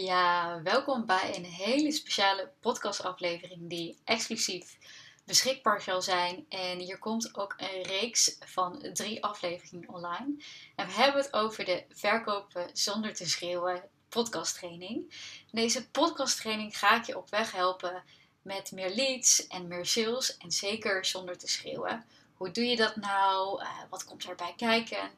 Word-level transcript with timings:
Ja, 0.00 0.60
welkom 0.62 1.06
bij 1.06 1.36
een 1.36 1.44
hele 1.44 1.92
speciale 1.92 2.50
podcastaflevering 2.60 3.68
die 3.68 3.98
exclusief 4.04 4.78
beschikbaar 5.24 5.80
zal 5.82 6.02
zijn. 6.02 6.46
En 6.48 6.78
hier 6.78 6.98
komt 6.98 7.36
ook 7.36 7.54
een 7.56 7.82
reeks 7.82 8.36
van 8.44 8.84
drie 8.92 9.24
afleveringen 9.24 9.88
online. 9.88 10.44
En 10.74 10.86
we 10.86 10.92
hebben 10.92 11.22
het 11.22 11.32
over 11.32 11.64
de 11.64 11.84
verkopen 11.90 12.70
zonder 12.72 13.14
te 13.14 13.28
schreeuwen 13.28 13.82
podcasttraining. 14.08 15.14
Deze 15.50 15.90
podcasttraining 15.90 16.78
ga 16.78 16.96
ik 16.96 17.04
je 17.04 17.16
op 17.16 17.30
weg 17.30 17.52
helpen 17.52 18.02
met 18.42 18.72
meer 18.72 18.94
leads 18.94 19.46
en 19.46 19.68
meer 19.68 19.86
sales 19.86 20.36
en 20.36 20.50
zeker 20.52 21.04
zonder 21.04 21.38
te 21.38 21.48
schreeuwen. 21.48 22.04
Hoe 22.34 22.50
doe 22.50 22.64
je 22.64 22.76
dat 22.76 22.96
nou? 22.96 23.62
Uh, 23.62 23.68
wat 23.90 24.04
komt 24.04 24.24
erbij 24.24 24.54
kijken? 24.56 25.10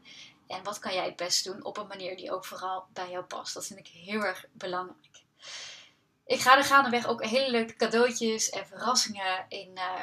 En 0.51 0.63
wat 0.63 0.79
kan 0.79 0.95
jij 0.95 1.05
het 1.05 1.17
best 1.17 1.45
doen 1.45 1.65
op 1.65 1.77
een 1.77 1.87
manier 1.87 2.17
die 2.17 2.33
ook 2.33 2.45
vooral 2.45 2.87
bij 2.93 3.11
jou 3.11 3.25
past? 3.25 3.55
Dat 3.55 3.67
vind 3.67 3.79
ik 3.79 3.87
heel 3.87 4.23
erg 4.23 4.45
belangrijk. 4.53 5.23
Ik 6.27 6.41
ga 6.41 6.57
er 6.57 6.65
gaandeweg 6.65 7.07
ook 7.07 7.25
hele 7.25 7.51
leuke 7.51 7.77
cadeautjes 7.77 8.51
en 8.51 8.67
verrassingen 8.67 9.45
in, 9.49 9.71
uh, 9.75 10.03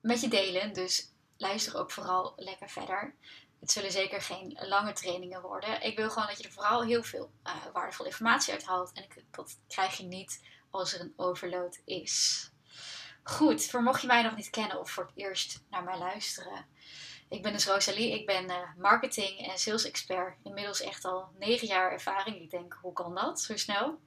met 0.00 0.20
je 0.20 0.28
delen. 0.28 0.72
Dus 0.72 1.12
luister 1.36 1.76
ook 1.76 1.90
vooral 1.90 2.32
lekker 2.36 2.70
verder. 2.70 3.14
Het 3.60 3.70
zullen 3.70 3.92
zeker 3.92 4.22
geen 4.22 4.58
lange 4.60 4.92
trainingen 4.92 5.42
worden. 5.42 5.82
Ik 5.82 5.96
wil 5.96 6.10
gewoon 6.10 6.28
dat 6.28 6.38
je 6.38 6.44
er 6.44 6.52
vooral 6.52 6.82
heel 6.82 7.02
veel 7.02 7.30
uh, 7.46 7.52
waardevolle 7.72 8.08
informatie 8.08 8.52
uit 8.52 8.64
haalt. 8.64 8.92
En 8.92 9.06
dat 9.30 9.58
krijg 9.68 9.96
je 9.96 10.04
niet 10.04 10.42
als 10.70 10.94
er 10.94 11.00
een 11.00 11.14
overload 11.16 11.80
is. 11.84 12.50
Goed, 13.22 13.66
voor 13.66 13.82
mocht 13.82 14.00
je 14.00 14.06
mij 14.06 14.22
nog 14.22 14.36
niet 14.36 14.50
kennen 14.50 14.80
of 14.80 14.90
voor 14.90 15.04
het 15.04 15.16
eerst 15.16 15.62
naar 15.70 15.84
mij 15.84 15.98
luisteren. 15.98 16.66
Ik 17.28 17.42
ben 17.42 17.52
dus 17.52 17.66
Rosalie, 17.66 18.12
ik 18.12 18.26
ben 18.26 18.44
uh, 18.44 18.56
marketing 18.76 19.46
en 19.46 19.58
sales 19.58 19.84
expert. 19.84 20.36
Inmiddels 20.42 20.80
echt 20.80 21.04
al 21.04 21.28
negen 21.38 21.66
jaar 21.66 21.92
ervaring. 21.92 22.40
Ik 22.40 22.50
denk, 22.50 22.78
hoe 22.82 22.92
kan 22.92 23.14
dat 23.14 23.40
zo 23.40 23.56
snel? 23.56 23.98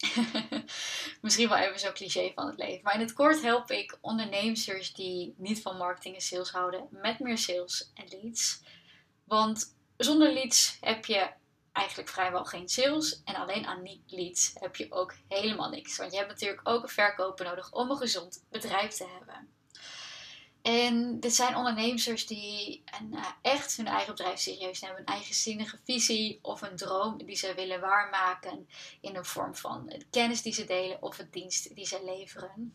Misschien 1.22 1.48
wel 1.48 1.58
even 1.58 1.78
zo'n 1.78 1.92
cliché 1.92 2.32
van 2.34 2.46
het 2.46 2.58
leven. 2.58 2.82
Maar 2.82 2.94
in 2.94 3.00
het 3.00 3.12
kort 3.12 3.42
help 3.42 3.70
ik 3.70 3.98
ondernemers 4.00 4.92
die 4.92 5.34
niet 5.36 5.62
van 5.62 5.76
marketing 5.76 6.14
en 6.14 6.20
sales 6.20 6.50
houden 6.50 6.88
met 6.90 7.18
meer 7.18 7.38
sales 7.38 7.90
en 7.94 8.08
leads. 8.08 8.62
Want 9.24 9.76
zonder 9.96 10.32
leads 10.32 10.76
heb 10.80 11.04
je 11.04 11.30
eigenlijk 11.72 12.08
vrijwel 12.08 12.44
geen 12.44 12.68
sales. 12.68 13.22
En 13.24 13.34
alleen 13.34 13.66
aan 13.66 14.00
leads 14.06 14.52
heb 14.54 14.76
je 14.76 14.92
ook 14.92 15.14
helemaal 15.28 15.70
niks. 15.70 15.96
Want 15.96 16.12
je 16.12 16.18
hebt 16.18 16.30
natuurlijk 16.30 16.68
ook 16.68 16.82
een 16.82 16.88
verkoper 16.88 17.44
nodig 17.44 17.72
om 17.72 17.90
een 17.90 17.96
gezond 17.96 18.44
bedrijf 18.50 18.92
te 18.92 19.06
hebben. 19.18 19.48
En 20.62 21.20
dit 21.20 21.34
zijn 21.34 21.56
ondernemers 21.56 22.26
die 22.26 22.82
uh, 23.12 23.26
echt 23.42 23.76
hun 23.76 23.86
eigen 23.86 24.14
bedrijf 24.14 24.38
serieus 24.38 24.80
nemen. 24.80 24.98
Een 24.98 25.04
eigenzinnige 25.04 25.78
visie 25.84 26.38
of 26.42 26.62
een 26.62 26.76
droom 26.76 27.24
die 27.24 27.36
ze 27.36 27.54
willen 27.54 27.80
waarmaken. 27.80 28.68
In 29.00 29.12
de 29.12 29.24
vorm 29.24 29.54
van 29.54 29.92
kennis 30.10 30.42
die 30.42 30.52
ze 30.52 30.64
delen 30.64 31.02
of 31.02 31.16
het 31.16 31.32
dienst 31.32 31.74
die 31.74 31.86
ze 31.86 32.04
leveren. 32.04 32.74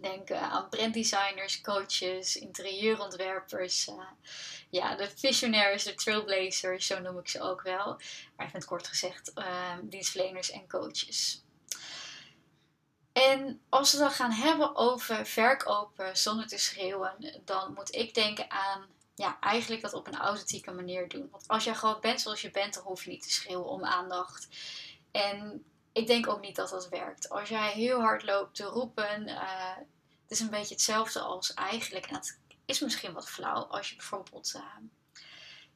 Denk 0.00 0.30
uh, 0.30 0.52
aan 0.52 0.68
branddesigners, 0.68 1.60
coaches, 1.60 2.36
interieurontwerpers. 2.36 3.88
Uh, 3.88 4.02
ja, 4.70 4.96
de 4.96 5.10
visionaires, 5.16 5.84
de 5.84 5.94
trailblazers, 5.94 6.86
zo 6.86 7.00
noem 7.00 7.18
ik 7.18 7.28
ze 7.28 7.40
ook 7.40 7.62
wel. 7.62 8.00
Maar 8.36 8.46
even 8.46 8.64
kort 8.64 8.88
gezegd, 8.88 9.32
dienstverleners 9.82 10.50
en 10.50 10.68
coaches. 10.68 11.42
En 13.28 13.62
als 13.68 13.92
we 13.92 13.98
dan 13.98 14.10
gaan 14.10 14.32
hebben 14.32 14.76
over 14.76 15.26
verkopen 15.26 16.16
zonder 16.16 16.46
te 16.46 16.58
schreeuwen, 16.58 17.40
dan 17.44 17.72
moet 17.72 17.94
ik 17.94 18.14
denken 18.14 18.50
aan 18.50 18.86
ja, 19.14 19.40
eigenlijk 19.40 19.82
dat 19.82 19.92
op 19.92 20.06
een 20.06 20.18
authentieke 20.18 20.70
manier 20.70 21.08
doen. 21.08 21.28
Want 21.30 21.48
als 21.48 21.64
jij 21.64 21.74
gewoon 21.74 22.00
bent 22.00 22.20
zoals 22.20 22.40
je 22.40 22.50
bent, 22.50 22.74
dan 22.74 22.82
hoef 22.82 23.04
je 23.04 23.10
niet 23.10 23.22
te 23.22 23.30
schreeuwen 23.30 23.68
om 23.68 23.84
aandacht. 23.84 24.48
En 25.10 25.64
ik 25.92 26.06
denk 26.06 26.28
ook 26.28 26.40
niet 26.40 26.56
dat 26.56 26.70
dat 26.70 26.88
werkt. 26.88 27.28
Als 27.28 27.48
jij 27.48 27.70
heel 27.70 28.00
hard 28.00 28.22
loopt 28.22 28.54
te 28.54 28.64
roepen, 28.64 29.28
uh, 29.28 29.76
het 30.22 30.30
is 30.30 30.40
een 30.40 30.50
beetje 30.50 30.74
hetzelfde 30.74 31.20
als 31.20 31.54
eigenlijk. 31.54 32.06
En 32.06 32.14
dat 32.14 32.38
is 32.64 32.80
misschien 32.80 33.12
wat 33.12 33.30
flauw 33.30 33.62
als 33.62 33.90
je 33.90 33.96
bijvoorbeeld 33.96 34.52
uh, 34.56 34.62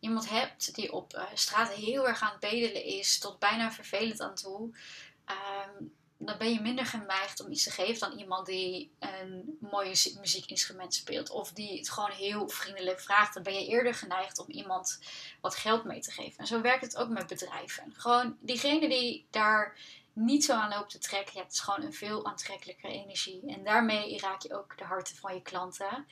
iemand 0.00 0.28
hebt 0.28 0.74
die 0.74 0.92
op 0.92 1.14
uh, 1.14 1.22
straat 1.34 1.72
heel 1.72 2.08
erg 2.08 2.20
aan 2.20 2.30
het 2.30 2.40
bedelen 2.40 2.84
is, 2.84 3.18
tot 3.18 3.38
bijna 3.38 3.72
vervelend 3.72 4.20
aan 4.20 4.34
toe. 4.34 4.76
Um, 5.26 5.94
dan 6.24 6.38
ben 6.38 6.52
je 6.52 6.60
minder 6.60 6.86
geneigd 6.86 7.44
om 7.44 7.50
iets 7.50 7.64
te 7.64 7.70
geven 7.70 8.08
dan 8.08 8.18
iemand 8.18 8.46
die 8.46 8.90
een 8.98 9.58
mooi 9.60 9.88
muziekinstrument 10.20 10.94
speelt. 10.94 11.30
Of 11.30 11.52
die 11.52 11.78
het 11.78 11.90
gewoon 11.90 12.10
heel 12.10 12.48
vriendelijk 12.48 13.00
vraagt. 13.00 13.34
Dan 13.34 13.42
ben 13.42 13.54
je 13.54 13.66
eerder 13.66 13.94
geneigd 13.94 14.38
om 14.38 14.50
iemand 14.50 15.00
wat 15.40 15.56
geld 15.56 15.84
mee 15.84 16.00
te 16.00 16.10
geven. 16.10 16.38
En 16.38 16.46
zo 16.46 16.60
werkt 16.60 16.84
het 16.84 16.96
ook 16.96 17.08
met 17.08 17.26
bedrijven. 17.26 17.94
Gewoon 17.96 18.36
diegene 18.40 18.88
die 18.88 19.26
daar 19.30 19.76
niet 20.12 20.44
zo 20.44 20.52
aan 20.52 20.68
loopt 20.68 20.90
te 20.90 20.98
trekken. 20.98 21.40
Het 21.40 21.52
is 21.52 21.60
gewoon 21.60 21.82
een 21.82 21.94
veel 21.94 22.26
aantrekkelijke 22.26 22.88
energie. 22.88 23.42
En 23.46 23.64
daarmee 23.64 24.18
raak 24.18 24.42
je 24.42 24.54
ook 24.54 24.78
de 24.78 24.84
harten 24.84 25.16
van 25.16 25.34
je 25.34 25.42
klanten. 25.42 26.06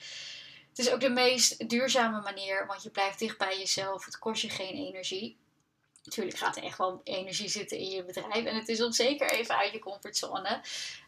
Het 0.69 0.79
is 0.79 0.91
ook 0.91 1.01
de 1.01 1.11
meest 1.11 1.69
duurzame 1.69 2.21
manier, 2.21 2.67
want 2.67 2.83
je 2.83 2.91
blijft 2.91 3.19
dicht 3.19 3.39
bij 3.39 3.59
jezelf. 3.59 4.05
Het 4.05 4.19
kost 4.19 4.43
je 4.43 4.49
geen 4.51 4.75
energie. 4.75 5.37
Natuurlijk 6.05 6.37
gaat 6.37 6.57
er 6.57 6.63
echt 6.63 6.79
wel 6.79 7.01
energie 7.05 7.49
zitten 7.49 7.79
in 7.79 7.91
je 7.91 8.05
bedrijf. 8.05 8.45
En 8.45 8.57
het 8.57 8.69
is 8.69 8.83
om 8.83 8.93
zeker 8.93 9.31
even 9.31 9.57
uit 9.57 9.73
je 9.73 9.79
comfortzone. 9.79 10.61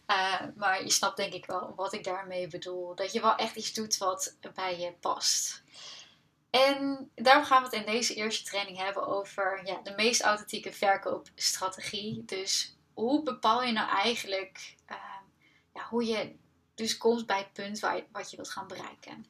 Uh, 0.06 0.41
maar 0.56 0.82
je 0.82 0.91
snapt 0.91 1.16
denk 1.16 1.32
ik 1.32 1.47
wel 1.47 1.72
wat 1.77 1.93
ik 1.93 2.05
daarmee 2.05 2.49
bedoel. 2.49 2.94
Dat 2.94 3.12
je 3.12 3.21
wel 3.21 3.37
echt 3.37 3.56
iets 3.56 3.72
doet 3.72 3.99
wat 3.99 4.37
bij 4.54 4.78
je 4.78 4.93
past. 4.93 5.62
En 6.50 7.10
daarom 7.15 7.44
gaan 7.44 7.62
we 7.62 7.69
het 7.69 7.87
in 7.87 7.93
deze 7.93 8.15
eerste 8.15 8.44
training 8.44 8.78
hebben 8.78 9.06
over 9.06 9.66
ja, 9.66 9.81
de 9.83 9.94
meest 9.97 10.21
authentieke 10.21 10.72
verkoopstrategie. 10.72 12.25
Dus 12.25 12.77
hoe 12.93 13.22
bepaal 13.22 13.62
je 13.62 13.72
nou 13.72 13.88
eigenlijk 13.88 14.75
uh, 14.91 14.97
ja, 15.75 15.87
hoe 15.88 16.04
je 16.04 16.37
dus 16.75 16.97
komt 16.97 17.27
bij 17.27 17.38
het 17.38 17.53
punt 17.53 17.81
waar 17.81 18.03
wat 18.12 18.31
je 18.31 18.37
wilt 18.37 18.50
gaan 18.50 18.66
bereiken. 18.66 19.27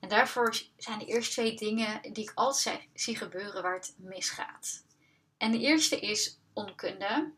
En 0.00 0.08
daarvoor 0.08 0.62
zijn 0.76 0.98
de 0.98 1.04
eerste 1.04 1.32
twee 1.32 1.56
dingen 1.56 2.02
die 2.02 2.24
ik 2.24 2.32
altijd 2.34 2.80
zie 2.94 3.16
gebeuren 3.16 3.62
waar 3.62 3.74
het 3.74 3.94
misgaat. 3.96 4.86
En 5.38 5.50
de 5.50 5.58
eerste 5.58 6.00
is 6.00 6.38
onkunde. 6.52 7.32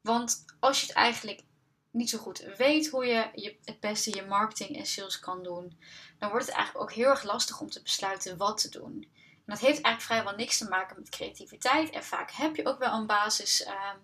Want 0.00 0.44
als 0.60 0.80
je 0.80 0.86
het 0.86 0.96
eigenlijk 0.96 1.42
niet 1.90 2.10
zo 2.10 2.18
goed 2.18 2.38
weet 2.56 2.88
hoe 2.88 3.06
je, 3.06 3.30
je 3.34 3.56
het 3.64 3.80
beste 3.80 4.14
je 4.14 4.26
marketing 4.26 4.76
en 4.76 4.86
sales 4.86 5.18
kan 5.18 5.42
doen, 5.42 5.78
dan 6.18 6.30
wordt 6.30 6.46
het 6.46 6.54
eigenlijk 6.54 6.84
ook 6.84 6.96
heel 6.96 7.08
erg 7.08 7.22
lastig 7.22 7.60
om 7.60 7.70
te 7.70 7.82
besluiten 7.82 8.36
wat 8.36 8.60
te 8.60 8.70
doen. 8.70 9.08
En 9.46 9.52
dat 9.52 9.58
heeft 9.58 9.80
eigenlijk 9.80 10.00
vrijwel 10.00 10.34
niks 10.36 10.58
te 10.58 10.68
maken 10.68 10.96
met 10.98 11.08
creativiteit. 11.08 11.90
En 11.90 12.04
vaak 12.04 12.30
heb 12.30 12.56
je 12.56 12.66
ook 12.66 12.78
wel 12.78 12.92
een 12.92 13.06
basis 13.06 13.62
ehm, 13.62 13.96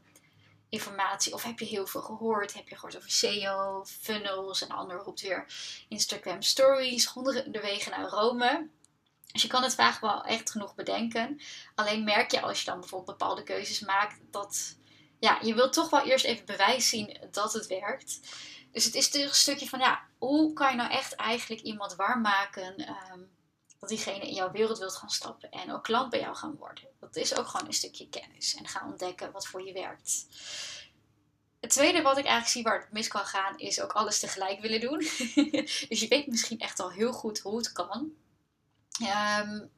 informatie. 0.69 1.35
Of 1.35 1.43
heb 1.43 1.59
je 1.59 1.65
heel 1.65 1.87
veel 1.87 2.01
gehoord? 2.01 2.55
Heb 2.55 2.69
je 2.69 2.75
gehoord 2.75 2.97
over 2.97 3.11
SEO, 3.11 3.85
funnels 3.85 4.63
en 4.63 4.69
de 4.69 4.75
ander 4.75 4.97
roept 4.97 5.21
weer 5.21 5.47
Instagram 5.89 6.43
stories, 6.43 7.07
honderden 7.07 7.63
wegen 7.63 7.91
naar 7.91 8.09
Rome. 8.09 8.69
Dus 9.33 9.43
je 9.43 9.49
kan 9.49 9.63
het 9.63 9.75
vaak 9.75 10.01
wel 10.01 10.25
echt 10.25 10.51
genoeg 10.51 10.75
bedenken. 10.75 11.41
Alleen 11.75 12.05
merk 12.05 12.31
je 12.31 12.41
als 12.41 12.59
je 12.59 12.65
dan 12.65 12.81
bijvoorbeeld 12.81 13.19
bepaalde 13.19 13.43
keuzes 13.43 13.81
maakt 13.81 14.21
dat 14.31 14.77
ja, 15.19 15.39
je 15.43 15.55
wilt 15.55 15.73
toch 15.73 15.91
wel 15.91 16.07
eerst 16.07 16.25
even 16.25 16.47
bewijs 16.47 16.89
zien 16.89 17.19
dat 17.31 17.53
het 17.53 17.67
werkt. 17.67 18.21
Dus 18.73 18.85
het 18.85 18.95
is 18.95 19.11
dus 19.11 19.23
een 19.23 19.35
stukje 19.35 19.69
van 19.69 19.79
ja, 19.79 20.01
hoe 20.19 20.53
kan 20.53 20.71
je 20.71 20.77
nou 20.77 20.91
echt 20.91 21.15
eigenlijk 21.15 21.61
iemand 21.61 21.95
warm 21.95 22.21
maken 22.21 22.89
um, 23.13 23.31
dat 23.79 23.89
diegene 23.89 24.29
in 24.29 24.35
jouw 24.35 24.51
wereld 24.51 24.79
wilt 24.79 24.97
gaan 24.97 25.11
stappen 25.11 25.51
en 25.51 25.73
ook 25.73 25.83
klant 25.83 26.11
bij 26.11 26.21
jou 26.21 26.37
gaan 26.37 26.57
worden. 26.57 26.85
Dat 27.01 27.17
is 27.17 27.37
ook 27.37 27.47
gewoon 27.47 27.67
een 27.67 27.73
stukje 27.73 28.09
kennis 28.09 28.55
en 28.55 28.69
gaan 28.69 28.91
ontdekken 28.91 29.33
wat 29.33 29.47
voor 29.47 29.67
je 29.67 29.73
werkt. 29.73 30.27
Het 31.61 31.71
tweede 31.71 32.03
wat 32.03 32.19
ik 32.19 32.25
eigenlijk 32.25 32.53
zie 32.53 32.63
waar 32.63 32.81
het 32.81 32.93
mis 32.93 33.09
kan 33.09 33.25
gaan, 33.25 33.59
is 33.59 33.81
ook 33.81 33.93
alles 33.93 34.19
tegelijk 34.19 34.61
willen 34.61 34.81
doen. 34.81 34.99
dus 35.89 36.01
je 36.01 36.07
weet 36.09 36.27
misschien 36.27 36.61
echt 36.61 36.81
al 36.81 36.91
heel 36.91 37.13
goed 37.13 37.39
hoe 37.39 37.57
het 37.57 37.73
kan. 37.73 38.13
Um, 39.01 39.71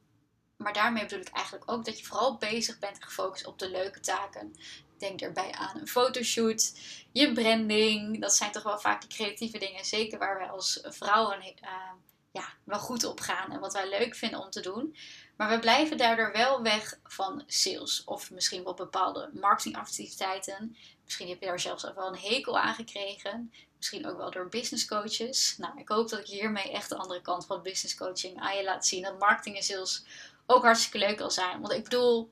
maar 0.57 0.73
daarmee 0.73 1.03
bedoel 1.03 1.19
ik 1.19 1.29
eigenlijk 1.29 1.71
ook 1.71 1.85
dat 1.85 1.99
je 1.99 2.05
vooral 2.05 2.37
bezig 2.37 2.79
bent 2.79 3.03
gefocust 3.03 3.45
op 3.45 3.59
de 3.59 3.69
leuke 3.69 3.99
taken. 3.99 4.55
Denk 4.97 5.21
erbij 5.21 5.51
aan 5.51 5.79
een 5.79 5.87
fotoshoot, 5.87 6.79
je 7.11 7.33
branding. 7.33 8.21
Dat 8.21 8.35
zijn 8.35 8.51
toch 8.51 8.63
wel 8.63 8.79
vaak 8.79 9.01
die 9.01 9.09
creatieve 9.09 9.57
dingen. 9.57 9.85
Zeker 9.85 10.19
waar 10.19 10.37
wij 10.37 10.49
als 10.49 10.79
vrouwen 10.83 11.41
uh, 11.41 11.91
ja, 12.35 12.53
wel 12.63 12.79
goed 12.79 13.03
op 13.03 13.19
gaan 13.19 13.51
en 13.51 13.59
wat 13.59 13.73
wij 13.73 13.89
leuk 13.89 14.15
vinden 14.15 14.39
om 14.39 14.49
te 14.49 14.61
doen. 14.61 14.95
Maar 15.35 15.49
we 15.49 15.59
blijven 15.59 15.97
daardoor 15.97 16.31
wel 16.31 16.61
weg 16.61 16.99
van 17.03 17.43
sales 17.47 18.03
of 18.03 18.31
misschien 18.31 18.63
wel 18.63 18.73
bepaalde 18.73 19.29
marketingactiviteiten. 19.33 20.77
Misschien 21.03 21.29
heb 21.29 21.39
je 21.39 21.45
daar 21.45 21.59
zelfs 21.59 21.85
ook 21.85 21.95
wel 21.95 22.07
een 22.07 22.19
hekel 22.19 22.59
aan 22.59 22.73
gekregen. 22.73 23.53
Misschien 23.77 24.07
ook 24.07 24.17
wel 24.17 24.31
door 24.31 24.49
business 24.49 24.85
coaches. 24.85 25.57
Nou, 25.57 25.79
ik 25.79 25.89
hoop 25.89 26.09
dat 26.09 26.19
ik 26.19 26.25
hiermee 26.25 26.71
echt 26.71 26.89
de 26.89 26.97
andere 26.97 27.21
kant 27.21 27.45
van 27.45 27.61
business 27.61 27.95
coaching 27.95 28.39
aan 28.39 28.57
je 28.57 28.63
laat 28.63 28.87
zien. 28.87 29.03
Dat 29.03 29.19
marketing 29.19 29.55
en 29.55 29.63
sales 29.63 30.05
ook 30.45 30.63
hartstikke 30.63 30.97
leuk 30.97 31.17
kan 31.17 31.31
zijn. 31.31 31.61
Want 31.61 31.73
ik 31.73 31.83
bedoel, 31.83 32.31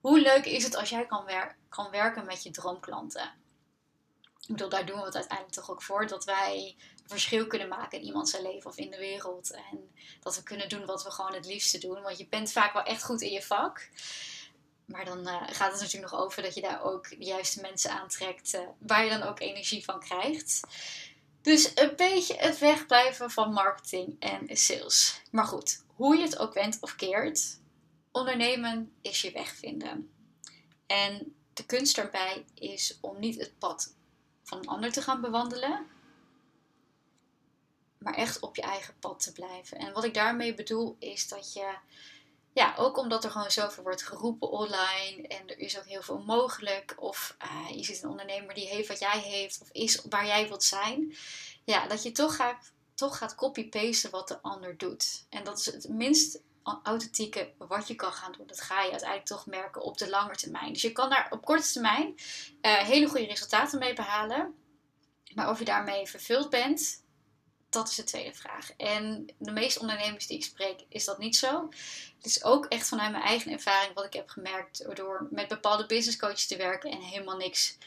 hoe 0.00 0.20
leuk 0.20 0.44
is 0.44 0.64
het 0.64 0.76
als 0.76 0.88
jij 0.88 1.06
kan, 1.06 1.24
kan 1.68 1.90
werken 1.90 2.24
met 2.24 2.42
je 2.42 2.50
droomklanten? 2.50 3.41
Ik 4.42 4.48
bedoel, 4.48 4.68
daar 4.68 4.86
doen 4.86 4.98
we 4.98 5.04
het 5.04 5.14
uiteindelijk 5.14 5.56
toch 5.56 5.70
ook 5.70 5.82
voor. 5.82 6.06
Dat 6.06 6.24
wij 6.24 6.76
verschil 7.06 7.46
kunnen 7.46 7.68
maken 7.68 7.98
in 7.98 8.04
iemands 8.04 8.38
leven 8.38 8.70
of 8.70 8.76
in 8.76 8.90
de 8.90 8.98
wereld. 8.98 9.50
En 9.50 9.94
dat 10.20 10.36
we 10.36 10.42
kunnen 10.42 10.68
doen 10.68 10.86
wat 10.86 11.04
we 11.04 11.10
gewoon 11.10 11.34
het 11.34 11.46
liefste 11.46 11.78
doen. 11.78 12.02
Want 12.02 12.18
je 12.18 12.26
bent 12.26 12.52
vaak 12.52 12.72
wel 12.72 12.82
echt 12.82 13.04
goed 13.04 13.20
in 13.20 13.32
je 13.32 13.42
vak. 13.42 13.88
Maar 14.84 15.04
dan 15.04 15.28
uh, 15.28 15.42
gaat 15.46 15.72
het 15.72 15.80
natuurlijk 15.80 16.12
nog 16.12 16.20
over 16.20 16.42
dat 16.42 16.54
je 16.54 16.60
daar 16.60 16.82
ook 16.82 17.08
de 17.08 17.24
juiste 17.24 17.60
mensen 17.60 17.90
aantrekt, 17.90 18.54
uh, 18.54 18.60
waar 18.78 19.04
je 19.04 19.10
dan 19.10 19.22
ook 19.22 19.40
energie 19.40 19.84
van 19.84 20.00
krijgt. 20.00 20.60
Dus 21.42 21.72
een 21.74 21.96
beetje 21.96 22.34
het 22.36 22.58
wegblijven 22.58 23.30
van 23.30 23.52
marketing 23.52 24.16
en 24.18 24.56
sales. 24.56 25.20
Maar 25.30 25.44
goed, 25.44 25.84
hoe 25.86 26.16
je 26.16 26.22
het 26.22 26.38
ook 26.38 26.54
went 26.54 26.78
of 26.80 26.96
keert, 26.96 27.60
ondernemen 28.12 28.92
is 29.00 29.20
je 29.20 29.32
weg 29.32 29.56
vinden. 29.56 30.10
En 30.86 31.36
de 31.52 31.66
kunst 31.66 31.96
daarbij 31.96 32.44
is 32.54 32.98
om 33.00 33.18
niet 33.18 33.38
het 33.38 33.58
pad 33.58 33.94
van 34.42 34.58
een 34.58 34.68
ander 34.68 34.92
te 34.92 35.02
gaan 35.02 35.20
bewandelen, 35.20 35.86
maar 37.98 38.14
echt 38.14 38.40
op 38.40 38.56
je 38.56 38.62
eigen 38.62 38.94
pad 39.00 39.20
te 39.20 39.32
blijven. 39.32 39.78
En 39.78 39.92
wat 39.92 40.04
ik 40.04 40.14
daarmee 40.14 40.54
bedoel 40.54 40.96
is 40.98 41.28
dat 41.28 41.52
je, 41.52 41.74
ja, 42.52 42.74
ook 42.76 42.96
omdat 42.96 43.24
er 43.24 43.30
gewoon 43.30 43.50
zoveel 43.50 43.82
wordt 43.82 44.02
geroepen 44.02 44.50
online 44.50 45.26
en 45.28 45.48
er 45.48 45.58
is 45.58 45.78
ook 45.78 45.86
heel 45.86 46.02
veel 46.02 46.22
mogelijk, 46.22 46.94
of 46.98 47.36
uh, 47.44 47.76
je 47.76 47.84
ziet 47.84 48.02
een 48.02 48.10
ondernemer 48.10 48.54
die 48.54 48.68
heeft 48.68 48.88
wat 48.88 48.98
jij 48.98 49.20
heeft, 49.20 49.60
of 49.60 49.68
is 49.72 50.02
waar 50.08 50.26
jij 50.26 50.48
wilt 50.48 50.64
zijn, 50.64 51.16
ja, 51.64 51.86
dat 51.86 52.02
je 52.02 52.12
toch 52.12 52.36
gaat, 52.36 52.72
toch 52.94 53.18
gaat 53.18 53.34
copy-pasten 53.34 54.10
wat 54.10 54.28
de 54.28 54.42
ander 54.42 54.78
doet. 54.78 55.24
En 55.28 55.44
dat 55.44 55.58
is 55.58 55.66
het 55.66 55.88
minst 55.88 56.40
authentieke 56.82 57.52
wat 57.58 57.88
je 57.88 57.94
kan 57.94 58.12
gaan 58.12 58.32
doen. 58.32 58.46
Dat 58.46 58.60
ga 58.60 58.82
je 58.82 58.90
uiteindelijk 58.90 59.28
toch 59.28 59.46
merken 59.46 59.82
op 59.82 59.98
de 59.98 60.08
lange 60.08 60.34
termijn. 60.34 60.72
Dus 60.72 60.82
je 60.82 60.92
kan 60.92 61.10
daar 61.10 61.26
op 61.30 61.44
korte 61.44 61.72
termijn 61.72 62.14
uh, 62.62 62.76
hele 62.76 63.08
goede 63.08 63.26
resultaten 63.26 63.78
mee 63.78 63.94
behalen. 63.94 64.54
Maar 65.34 65.50
of 65.50 65.58
je 65.58 65.64
daarmee 65.64 66.06
vervuld 66.06 66.50
bent, 66.50 67.04
dat 67.70 67.88
is 67.88 67.94
de 67.94 68.04
tweede 68.04 68.34
vraag. 68.34 68.72
En 68.76 69.26
de 69.38 69.50
meeste 69.50 69.80
ondernemers 69.80 70.26
die 70.26 70.36
ik 70.36 70.44
spreek, 70.44 70.84
is 70.88 71.04
dat 71.04 71.18
niet 71.18 71.36
zo. 71.36 71.68
Het 72.16 72.26
is 72.26 72.44
ook 72.44 72.66
echt 72.66 72.88
vanuit 72.88 73.10
mijn 73.10 73.22
eigen 73.22 73.52
ervaring 73.52 73.94
wat 73.94 74.04
ik 74.04 74.12
heb 74.12 74.28
gemerkt 74.28 74.96
door 74.96 75.26
met 75.30 75.48
bepaalde 75.48 75.86
business 75.86 76.18
coaches 76.18 76.46
te 76.46 76.56
werken 76.56 76.90
en 76.90 77.00
helemaal 77.00 77.36
niks 77.36 77.78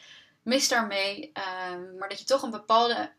mis 0.41 0.67
daarmee. 0.67 1.31
Um, 1.71 1.97
maar 1.97 2.09
dat 2.09 2.19
je 2.19 2.25
toch 2.25 2.41
een 2.41 2.51
bepaalde 2.51 3.13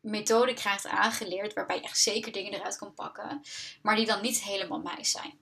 methode 0.00 0.54
krijgt 0.54 0.86
aangeleerd 0.86 1.52
waarbij 1.52 1.76
je 1.76 1.82
echt 1.82 1.98
zeker 1.98 2.32
dingen 2.32 2.54
eruit 2.54 2.76
kan 2.76 2.94
pakken, 2.94 3.42
maar 3.82 3.96
die 3.96 4.06
dan 4.06 4.22
niet 4.22 4.42
helemaal 4.42 4.80
mij 4.80 5.04
zijn. 5.04 5.38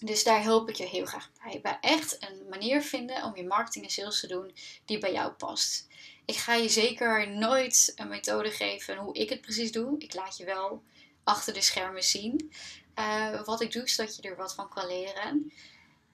Dus 0.00 0.24
daar 0.24 0.42
help 0.42 0.68
ik 0.68 0.74
je 0.74 0.86
heel 0.86 1.06
graag 1.06 1.30
bij. 1.42 1.60
Bij 1.60 1.78
echt 1.80 2.16
een 2.20 2.48
manier 2.48 2.82
vinden 2.82 3.22
om 3.22 3.36
je 3.36 3.46
marketing 3.46 3.84
en 3.84 3.90
sales 3.90 4.20
te 4.20 4.26
doen 4.26 4.54
die 4.84 4.98
bij 4.98 5.12
jou 5.12 5.32
past. 5.32 5.86
Ik 6.24 6.36
ga 6.36 6.54
je 6.54 6.68
zeker 6.68 7.30
nooit 7.30 7.92
een 7.96 8.08
methode 8.08 8.50
geven 8.50 8.96
hoe 8.96 9.14
ik 9.14 9.28
het 9.28 9.40
precies 9.40 9.72
doe. 9.72 9.98
Ik 9.98 10.14
laat 10.14 10.36
je 10.36 10.44
wel 10.44 10.82
achter 11.24 11.54
de 11.54 11.60
schermen 11.60 12.02
zien 12.02 12.52
uh, 12.98 13.44
wat 13.44 13.60
ik 13.60 13.72
doe, 13.72 13.88
zodat 13.88 14.16
je 14.16 14.22
er 14.22 14.36
wat 14.36 14.54
van 14.54 14.68
kan 14.68 14.86
leren. 14.86 15.52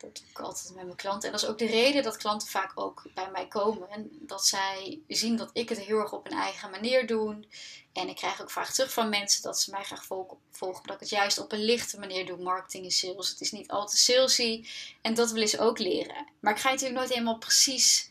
Dat 0.01 0.17
doe 0.17 0.25
ik 0.31 0.39
altijd 0.39 0.75
met 0.75 0.85
mijn 0.85 0.97
klanten. 0.97 1.29
En 1.29 1.35
dat 1.35 1.43
is 1.43 1.49
ook 1.49 1.59
de 1.59 1.67
reden 1.67 2.03
dat 2.03 2.17
klanten 2.17 2.49
vaak 2.49 2.73
ook 2.75 3.03
bij 3.15 3.31
mij 3.31 3.49
komen. 3.49 3.89
En 3.89 4.09
dat 4.13 4.47
zij 4.47 5.01
zien 5.09 5.37
dat 5.37 5.51
ik 5.53 5.69
het 5.69 5.79
heel 5.79 5.99
erg 5.99 6.13
op 6.13 6.27
een 6.27 6.39
eigen 6.39 6.71
manier 6.71 7.07
doe. 7.07 7.45
En 7.93 8.09
ik 8.09 8.17
krijg 8.17 8.41
ook 8.41 8.51
vaak 8.51 8.69
terug 8.69 8.93
van 8.93 9.09
mensen 9.09 9.43
dat 9.43 9.61
ze 9.61 9.71
mij 9.71 9.85
graag 9.85 10.05
volgen. 10.05 10.37
volgen 10.51 10.87
dat 10.87 10.95
ik 10.95 11.01
het 11.01 11.09
juist 11.09 11.39
op 11.39 11.53
een 11.53 11.65
lichte 11.65 11.99
manier 11.99 12.27
doe. 12.27 12.43
Marketing 12.43 12.85
en 12.85 12.91
sales. 12.91 13.29
Het 13.29 13.41
is 13.41 13.53
niet 13.53 13.71
al 13.71 13.87
te 13.87 13.97
salesy. 13.97 14.67
En 15.01 15.15
dat 15.15 15.31
willen 15.31 15.49
ze 15.49 15.61
ook 15.61 15.79
leren. 15.79 16.27
Maar 16.41 16.53
ik 16.53 16.61
ga 16.61 16.69
je 16.69 16.75
natuurlijk 16.75 17.01
nooit 17.01 17.13
helemaal 17.13 17.39
precies 17.39 18.11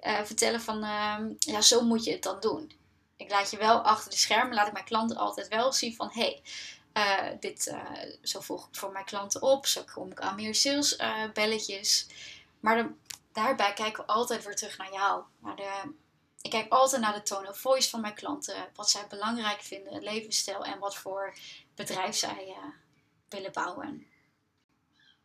uh, 0.00 0.22
vertellen 0.24 0.60
van... 0.60 0.84
Uh, 0.84 1.18
ja, 1.38 1.60
zo 1.60 1.80
moet 1.80 2.04
je 2.04 2.12
het 2.12 2.22
dan 2.22 2.40
doen. 2.40 2.72
Ik 3.16 3.30
laat 3.30 3.50
je 3.50 3.56
wel 3.56 3.80
achter 3.80 4.10
de 4.10 4.16
schermen. 4.16 4.54
Laat 4.54 4.66
ik 4.66 4.72
mijn 4.72 4.84
klanten 4.84 5.16
altijd 5.16 5.48
wel 5.48 5.72
zien 5.72 5.94
van... 5.94 6.10
Hey, 6.12 6.42
uh, 6.96 7.28
dit, 7.40 7.66
uh, 7.66 7.90
zo 8.22 8.40
volg 8.40 8.68
ik 8.68 8.76
voor 8.76 8.92
mijn 8.92 9.04
klanten 9.04 9.42
op. 9.42 9.66
Zo 9.66 9.82
kom 9.92 10.10
ik 10.10 10.20
aan 10.20 10.34
meer 10.34 10.54
sales 10.54 10.98
uh, 10.98 11.30
belletjes. 11.32 12.06
Maar 12.60 12.88
daarbij 13.32 13.72
kijken 13.72 14.06
we 14.06 14.12
altijd 14.12 14.44
weer 14.44 14.56
terug 14.56 14.78
naar 14.78 14.92
jou. 14.92 15.22
De, 15.56 15.92
ik 16.40 16.50
kijk 16.50 16.72
altijd 16.72 17.00
naar 17.00 17.14
de 17.14 17.22
tone 17.22 17.48
of 17.48 17.58
voice 17.58 17.90
van 17.90 18.00
mijn 18.00 18.14
klanten. 18.14 18.68
Wat 18.74 18.90
zij 18.90 19.06
belangrijk 19.08 19.60
vinden, 19.60 20.02
levensstijl 20.02 20.64
en 20.64 20.78
wat 20.78 20.96
voor 20.96 21.34
bedrijf 21.74 22.16
zij 22.16 22.54
willen 23.28 23.52
bouwen. 23.52 24.06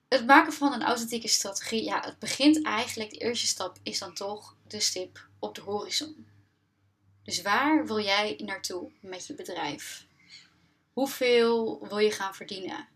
Het 0.07 0.25
maken 0.25 0.53
van 0.53 0.74
een 0.74 0.83
authentieke 0.83 1.27
strategie, 1.27 1.83
ja, 1.83 2.01
het 2.01 2.19
begint 2.19 2.65
eigenlijk, 2.65 3.09
de 3.09 3.17
eerste 3.17 3.47
stap 3.47 3.77
is 3.83 4.00
dan 4.00 4.13
toch 4.13 4.56
de 4.67 4.79
stip 4.79 5.27
op 5.39 5.56
de 5.56 5.62
horizon. 5.62 6.27
Dus 7.24 7.41
waar 7.41 7.85
wil 7.85 8.00
jij 8.00 8.39
naartoe 8.45 8.91
met 9.00 9.27
je 9.27 9.33
bedrijf? 9.33 10.06
Hoeveel 10.93 11.88
wil 11.88 11.97
je 11.97 12.11
gaan 12.11 12.35
verdienen? 12.35 12.88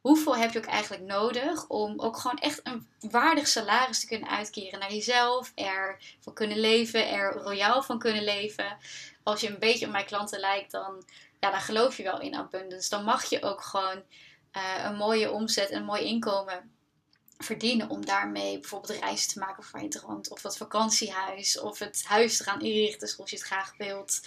Hoeveel 0.00 0.36
heb 0.36 0.52
je 0.52 0.58
ook 0.58 0.64
eigenlijk 0.64 1.02
nodig 1.02 1.66
om 1.68 2.00
ook 2.00 2.16
gewoon 2.16 2.38
echt 2.38 2.60
een 2.62 2.88
waardig 3.00 3.48
salaris 3.48 4.00
te 4.00 4.06
kunnen 4.06 4.28
uitkeren 4.28 4.78
naar 4.78 4.92
jezelf, 4.92 5.52
er 5.54 6.02
van 6.20 6.34
kunnen 6.34 6.60
leven, 6.60 7.08
er 7.08 7.32
royaal 7.32 7.82
van 7.82 7.98
kunnen 7.98 8.24
leven? 8.24 8.76
Als 9.22 9.40
je 9.40 9.48
een 9.48 9.58
beetje 9.58 9.86
op 9.86 9.92
mijn 9.92 10.06
klanten 10.06 10.40
lijkt, 10.40 10.70
dan, 10.70 11.04
ja, 11.40 11.50
dan 11.50 11.60
geloof 11.60 11.96
je 11.96 12.02
wel 12.02 12.20
in 12.20 12.34
abundance. 12.34 12.90
Dan 12.90 13.04
mag 13.04 13.24
je 13.24 13.42
ook 13.42 13.62
gewoon 13.62 14.02
uh, 14.56 14.84
een 14.84 14.96
mooie 14.96 15.30
omzet, 15.30 15.70
een 15.70 15.84
mooi 15.84 16.04
inkomen 16.04 16.74
verdienen 17.38 17.88
om 17.88 18.06
daarmee 18.06 18.60
bijvoorbeeld 18.60 18.98
reizen 19.00 19.32
te 19.32 19.38
maken 19.38 19.64
voor 19.64 19.82
je 19.82 19.88
droomt. 19.88 20.30
Of 20.30 20.40
dat 20.40 20.56
vakantiehuis, 20.56 21.60
of 21.60 21.78
het 21.78 22.04
huis 22.04 22.36
te 22.36 22.42
gaan 22.42 22.60
inrichten 22.60 23.08
zoals 23.08 23.30
je 23.30 23.36
het 23.36 23.46
graag 23.46 23.76
wilt. 23.76 24.20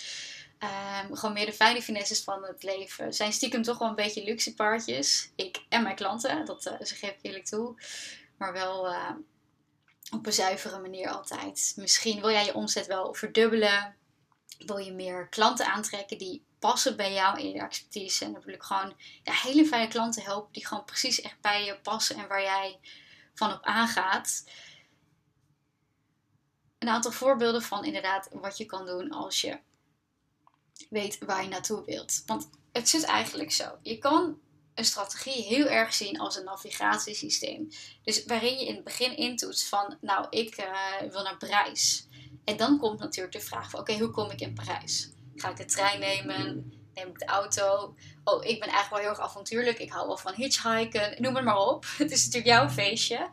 Um, 0.64 1.16
gewoon 1.16 1.34
meer 1.34 1.46
de 1.46 1.54
fijne 1.54 1.82
finesses 1.82 2.24
van 2.24 2.44
het 2.44 2.64
leven. 2.64 3.14
Zijn 3.14 3.34
stiekem 3.34 3.62
toch 3.62 3.78
wel 3.78 3.88
een 3.88 3.96
beetje 3.96 4.24
luxe 4.24 4.54
paardjes. 4.54 5.32
Ik 5.36 5.64
en 5.70 5.84
mijn 5.84 5.96
klanten, 5.96 6.46
dat 6.46 6.66
uh, 6.66 6.74
zeg 6.80 7.02
ik 7.02 7.20
eerlijk 7.22 7.46
toe. 7.46 7.82
Maar 8.38 8.54
wel 8.54 8.92
uh, 8.92 9.12
op 10.12 10.26
een 10.26 10.34
zuivere 10.34 10.80
manier 10.80 11.10
altijd. 11.10 11.74
Misschien 11.76 12.20
wil 12.20 12.32
jij 12.32 12.46
je 12.46 12.54
omzet 12.54 12.86
wel 12.86 13.14
verdubbelen. 13.14 13.96
Wil 14.58 14.78
je 14.78 14.94
meer 14.94 15.28
klanten 15.28 15.66
aantrekken 15.66 16.18
die 16.18 16.46
passen 16.60 16.96
bij 16.96 17.14
jou 17.14 17.40
in 17.40 17.52
je 17.52 17.60
expertise. 17.60 18.26
En 18.26 18.34
dan 18.34 18.42
wil 18.42 18.54
ik 18.54 18.64
gewoon 18.64 18.94
ja, 19.24 19.34
hele 19.34 19.66
fijne 19.66 19.88
klanten 19.88 20.24
helpen 20.24 20.54
die 20.54 20.68
gewoon 20.68 20.86
precies 20.86 21.22
echt 21.22 21.42
bij 21.42 21.66
je 21.66 21.80
passen 21.80 22.16
en 22.16 22.28
waar 22.28 22.42
jij 22.42 22.80
van 23.34 23.54
op 23.54 23.64
aangaat. 23.64 24.44
Een 26.78 26.90
aantal 26.90 27.12
voorbeelden 27.12 27.62
van 27.62 27.86
inderdaad 27.86 28.30
wat 28.32 28.58
je 28.58 28.66
kan 28.66 28.86
doen 28.86 29.12
als 29.12 29.42
je 29.42 29.60
weet 30.90 31.18
waar 31.26 31.44
je 31.44 31.50
naartoe 31.50 31.84
wilt. 31.86 32.24
Want 32.26 32.50
het 32.72 32.90
zit 32.90 33.04
eigenlijk 33.04 33.52
zo. 33.52 33.78
Je 33.81 33.98
kan 33.98 34.40
een 34.80 34.86
strategie 34.86 35.44
heel 35.44 35.68
erg 35.68 35.94
zien 35.94 36.20
als 36.20 36.38
een 36.38 36.44
navigatiesysteem. 36.44 37.68
Dus 38.04 38.26
waarin 38.26 38.58
je 38.58 38.66
in 38.66 38.76
het 38.76 38.84
begin 38.84 39.18
intoetst 39.18 39.68
van, 39.68 39.98
nou, 40.02 40.26
ik 40.30 40.58
uh, 40.58 41.12
wil 41.12 41.24
naar 41.24 41.38
Parijs. 41.38 42.08
En 42.44 42.58
dan 42.58 42.77
komt 42.77 43.00
natuurlijk 43.00 43.36
de 43.36 43.42
vraag 43.42 43.70
van, 43.70 43.80
oké, 43.80 43.98
hoe 43.98 44.12
kom 44.12 44.32
ik 44.32 44.42
in 44.42 44.53
Parijs? 44.53 45.10
Ga 45.36 45.50
ik 45.50 45.58
de 45.58 45.65
trein 45.65 46.00
nemen? 46.00 46.74
Neem 46.94 47.08
ik 47.08 47.20
de 47.20 47.25
auto? 47.25 47.96
Oh, 48.24 48.46
ik 48.46 48.60
ben 48.60 48.70
eigenlijk 48.70 48.89
wel 48.89 49.00
heel 49.00 49.10
erg 49.10 49.20
avontuurlijk. 49.20 49.80
Ik 49.80 49.92
hou 49.92 50.08
wel 50.08 50.18
van 50.18 50.34
hitchhiken. 50.34 51.15
Noem 51.22 51.36
het 51.36 51.46
maar 51.46 51.68
op. 51.68 51.86
Het 51.98 52.12
is 52.12 52.25
natuurlijk 52.25 52.53
jouw 52.53 52.70
feestje. 52.70 53.30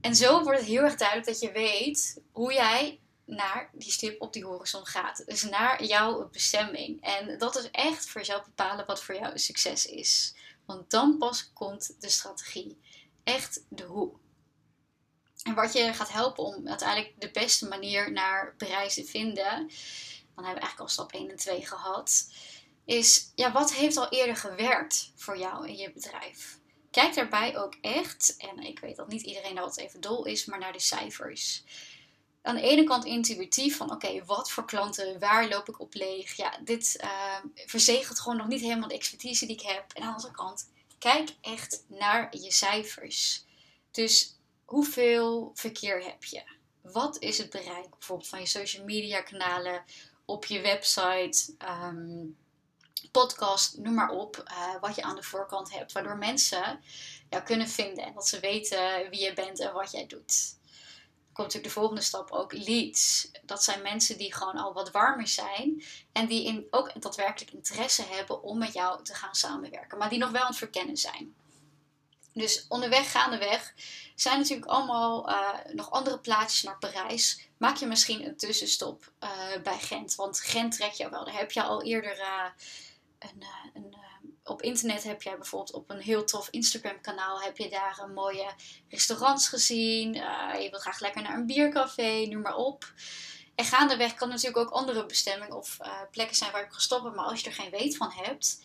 En 0.00 0.14
zo 0.16 0.42
wordt 0.42 0.58
het 0.58 0.68
heel 0.68 0.82
erg 0.82 0.96
duidelijk 0.96 1.28
dat 1.28 1.40
je 1.40 1.52
weet 1.52 2.22
hoe 2.32 2.52
jij 2.52 3.00
naar 3.30 3.70
die 3.72 3.92
stip 3.92 4.20
op 4.20 4.32
die 4.32 4.44
horizon 4.44 4.86
gaat. 4.86 5.22
Dus 5.26 5.42
naar 5.42 5.84
jouw 5.84 6.28
bestemming. 6.28 7.02
En 7.02 7.38
dat 7.38 7.56
is 7.56 7.70
echt 7.70 8.08
voor 8.08 8.20
jezelf 8.20 8.44
bepalen 8.44 8.86
wat 8.86 9.02
voor 9.02 9.14
jou 9.14 9.38
succes 9.38 9.86
is. 9.86 10.34
Want 10.66 10.90
dan 10.90 11.18
pas 11.18 11.52
komt 11.52 12.00
de 12.00 12.08
strategie. 12.08 12.80
Echt 13.24 13.64
de 13.68 13.84
hoe. 13.84 14.12
En 15.42 15.54
wat 15.54 15.72
je 15.72 15.92
gaat 15.92 16.12
helpen 16.12 16.44
om 16.44 16.68
uiteindelijk 16.68 17.20
de 17.20 17.30
beste 17.30 17.68
manier 17.68 18.12
naar 18.12 18.54
Parijs 18.56 18.94
te 18.94 19.04
vinden. 19.04 19.70
Dan 20.34 20.44
hebben 20.44 20.62
we 20.62 20.68
eigenlijk 20.68 20.80
al 20.80 20.88
stap 20.88 21.12
1 21.12 21.30
en 21.30 21.36
2 21.36 21.66
gehad. 21.66 22.30
Is 22.84 23.32
ja, 23.34 23.52
wat 23.52 23.72
heeft 23.72 23.96
al 23.96 24.08
eerder 24.08 24.36
gewerkt 24.36 25.12
voor 25.14 25.38
jou 25.38 25.68
in 25.68 25.76
je 25.76 25.92
bedrijf? 25.92 26.58
Kijk 26.90 27.14
daarbij 27.14 27.58
ook 27.58 27.74
echt, 27.80 28.36
en 28.36 28.58
ik 28.58 28.78
weet 28.78 28.96
dat 28.96 29.08
niet 29.08 29.22
iedereen 29.22 29.54
daar 29.54 29.76
even 29.76 30.00
dol 30.00 30.24
is, 30.24 30.44
maar 30.44 30.58
naar 30.58 30.72
de 30.72 30.80
cijfers 30.80 31.64
aan 32.42 32.54
de 32.54 32.60
ene 32.60 32.84
kant 32.84 33.04
intuïtief 33.04 33.76
van 33.76 33.90
oké, 33.90 34.24
wat 34.24 34.50
voor 34.50 34.64
klanten, 34.64 35.18
waar 35.18 35.48
loop 35.48 35.68
ik 35.68 35.80
op 35.80 35.94
leeg? 35.94 36.36
Ja, 36.36 36.58
dit 36.64 37.00
uh, 37.04 37.36
verzegelt 37.66 38.20
gewoon 38.20 38.38
nog 38.38 38.46
niet 38.46 38.60
helemaal 38.60 38.88
de 38.88 38.94
expertise 38.94 39.46
die 39.46 39.56
ik 39.56 39.62
heb. 39.62 39.92
En 39.92 40.02
aan 40.02 40.08
de 40.08 40.14
andere 40.14 40.34
kant, 40.34 40.68
kijk 40.98 41.34
echt 41.40 41.84
naar 41.86 42.36
je 42.36 42.52
cijfers. 42.52 43.44
Dus 43.90 44.36
hoeveel 44.64 45.50
verkeer 45.54 46.04
heb 46.04 46.24
je? 46.24 46.42
Wat 46.80 47.18
is 47.18 47.38
het 47.38 47.50
bereik 47.50 47.90
bijvoorbeeld 47.90 48.28
van 48.28 48.40
je 48.40 48.46
social 48.46 48.84
media 48.84 49.20
kanalen, 49.20 49.84
op 50.24 50.44
je 50.44 50.60
website, 50.60 51.54
um, 51.68 52.36
podcast, 53.10 53.78
noem 53.78 53.94
maar 53.94 54.10
op, 54.10 54.44
uh, 54.50 54.80
wat 54.80 54.96
je 54.96 55.02
aan 55.02 55.16
de 55.16 55.22
voorkant 55.22 55.72
hebt, 55.72 55.92
waardoor 55.92 56.16
mensen 56.16 56.80
jou 57.30 57.42
kunnen 57.42 57.68
vinden 57.68 58.04
en 58.04 58.14
dat 58.14 58.28
ze 58.28 58.40
weten 58.40 59.10
wie 59.10 59.20
je 59.20 59.32
bent 59.32 59.60
en 59.60 59.72
wat 59.72 59.90
jij 59.90 60.06
doet 60.06 60.58
komt 61.32 61.46
natuurlijk 61.46 61.74
de 61.74 61.80
volgende 61.80 62.02
stap 62.02 62.30
ook 62.30 62.52
leads. 62.52 63.30
Dat 63.42 63.64
zijn 63.64 63.82
mensen 63.82 64.18
die 64.18 64.34
gewoon 64.34 64.56
al 64.56 64.72
wat 64.72 64.90
warmer 64.90 65.28
zijn 65.28 65.84
en 66.12 66.26
die 66.26 66.44
in, 66.44 66.66
ook 66.70 67.02
daadwerkelijk 67.02 67.52
interesse 67.52 68.02
hebben 68.02 68.42
om 68.42 68.58
met 68.58 68.72
jou 68.72 69.04
te 69.04 69.14
gaan 69.14 69.34
samenwerken, 69.34 69.98
maar 69.98 70.08
die 70.08 70.18
nog 70.18 70.30
wel 70.30 70.40
aan 70.40 70.46
het 70.46 70.56
verkennen 70.56 70.96
zijn. 70.96 71.34
Dus 72.32 72.66
onderweg, 72.68 73.10
gaandeweg, 73.10 73.74
zijn 74.14 74.38
natuurlijk 74.38 74.70
allemaal 74.70 75.30
uh, 75.30 75.48
nog 75.72 75.90
andere 75.90 76.18
plaatjes 76.18 76.62
naar 76.62 76.78
Parijs. 76.78 77.48
Maak 77.56 77.76
je 77.76 77.86
misschien 77.86 78.26
een 78.26 78.36
tussenstop 78.36 79.12
uh, 79.20 79.62
bij 79.62 79.78
Gent. 79.78 80.14
Want 80.14 80.40
Gent 80.40 80.76
trek 80.76 80.92
je 80.92 81.10
wel. 81.10 81.24
Daar 81.24 81.38
heb 81.38 81.52
je 81.52 81.62
al 81.62 81.82
eerder 81.82 82.18
uh, 82.18 82.44
een, 83.18 83.44
een 83.74 83.96
op 84.50 84.62
internet 84.62 85.02
heb 85.02 85.22
jij 85.22 85.36
bijvoorbeeld 85.36 85.72
op 85.72 85.90
een 85.90 86.00
heel 86.00 86.24
tof 86.24 86.48
Instagram 86.50 87.00
kanaal 87.00 87.40
heb 87.40 87.56
je 87.56 87.68
daar 87.68 87.98
een 88.02 88.12
mooie 88.12 88.52
restaurants 88.88 89.48
gezien. 89.48 90.12
je 90.62 90.68
wilt 90.70 90.82
graag 90.82 91.00
lekker 91.00 91.22
naar 91.22 91.34
een 91.34 91.46
biercafé, 91.46 92.26
noem 92.26 92.42
maar 92.42 92.56
op. 92.56 92.92
En 93.54 93.64
gaandeweg 93.64 94.14
kan 94.14 94.28
natuurlijk 94.28 94.56
ook 94.56 94.70
andere 94.70 95.06
bestemmingen 95.06 95.56
of 95.56 95.76
plekken 96.10 96.36
zijn 96.36 96.52
waar 96.52 96.62
je 96.62 96.68
kan 96.68 96.80
stoppen. 96.80 97.14
Maar 97.14 97.24
als 97.24 97.40
je 97.40 97.46
er 97.46 97.52
geen 97.52 97.70
weet 97.70 97.96
van 97.96 98.10
hebt, 98.10 98.60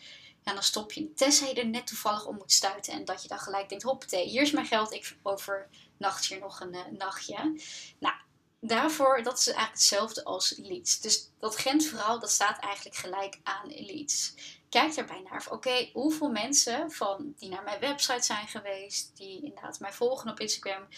ja, 0.46 0.52
dan 0.52 0.62
stop 0.62 0.92
je. 0.92 1.12
Tenzij 1.12 1.48
je 1.48 1.54
er 1.54 1.66
net 1.66 1.86
toevallig 1.86 2.26
om 2.26 2.36
moet 2.36 2.52
stuiten. 2.52 2.92
En 2.92 3.04
dat 3.04 3.22
je 3.22 3.28
dan 3.28 3.38
gelijk 3.38 3.68
denkt, 3.68 3.84
hoppatee, 3.84 4.28
hier 4.28 4.42
is 4.42 4.50
mijn 4.50 4.66
geld. 4.66 4.92
Ik 4.92 5.16
overnacht 5.22 6.26
hier 6.26 6.38
nog 6.38 6.60
een 6.60 6.74
uh, 6.74 6.80
nachtje. 6.98 7.60
Nou, 7.98 8.14
daarvoor, 8.60 9.22
dat 9.22 9.38
is 9.38 9.46
eigenlijk 9.46 9.74
hetzelfde 9.74 10.24
als 10.24 10.54
Leeds. 10.56 11.00
Dus 11.00 11.30
dat 11.38 11.56
Gent-verhaal, 11.56 12.20
dat 12.20 12.30
staat 12.30 12.60
eigenlijk 12.60 12.96
gelijk 12.96 13.38
aan 13.42 13.68
Leeds. 13.68 14.34
Kijk 14.68 14.94
daarbij 14.94 15.22
naar, 15.30 15.46
oké, 15.50 15.90
hoeveel 15.92 16.30
mensen 16.30 16.90
van, 16.90 17.34
die 17.36 17.48
naar 17.48 17.62
mijn 17.62 17.80
website 17.80 18.22
zijn 18.22 18.48
geweest, 18.48 19.16
die 19.16 19.42
inderdaad 19.42 19.80
mij 19.80 19.92
volgen 19.92 20.30
op 20.30 20.40
Instagram, 20.40 20.88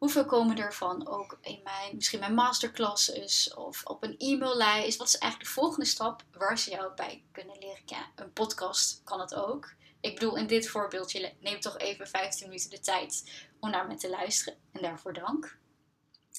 Hoeveel 0.00 0.24
komen 0.24 0.58
ervan 0.58 1.08
ook 1.08 1.38
in 1.40 1.60
mijn, 1.64 1.94
misschien 1.94 2.18
mijn 2.18 2.34
masterclasses 2.34 3.54
of 3.54 3.84
op 3.84 4.02
een 4.02 4.14
e-maillijst? 4.18 4.98
Wat 4.98 5.08
is 5.08 5.18
eigenlijk 5.18 5.52
de 5.52 5.60
volgende 5.60 5.86
stap 5.86 6.22
waar 6.32 6.58
ze 6.58 6.70
jou 6.70 6.94
bij 6.94 7.24
kunnen 7.32 7.58
leren 7.58 7.84
kennen? 7.84 8.08
Een 8.14 8.32
podcast 8.32 9.00
kan 9.04 9.20
het 9.20 9.34
ook. 9.34 9.74
Ik 10.00 10.14
bedoel, 10.14 10.36
in 10.36 10.46
dit 10.46 10.68
voorbeeldje 10.68 11.32
neem 11.40 11.60
toch 11.60 11.78
even 11.78 12.08
15 12.08 12.46
minuten 12.48 12.70
de 12.70 12.80
tijd 12.80 13.24
om 13.60 13.70
naar 13.70 13.86
me 13.86 13.94
te 13.94 14.10
luisteren. 14.10 14.58
En 14.72 14.82
daarvoor 14.82 15.12
dank. 15.12 15.58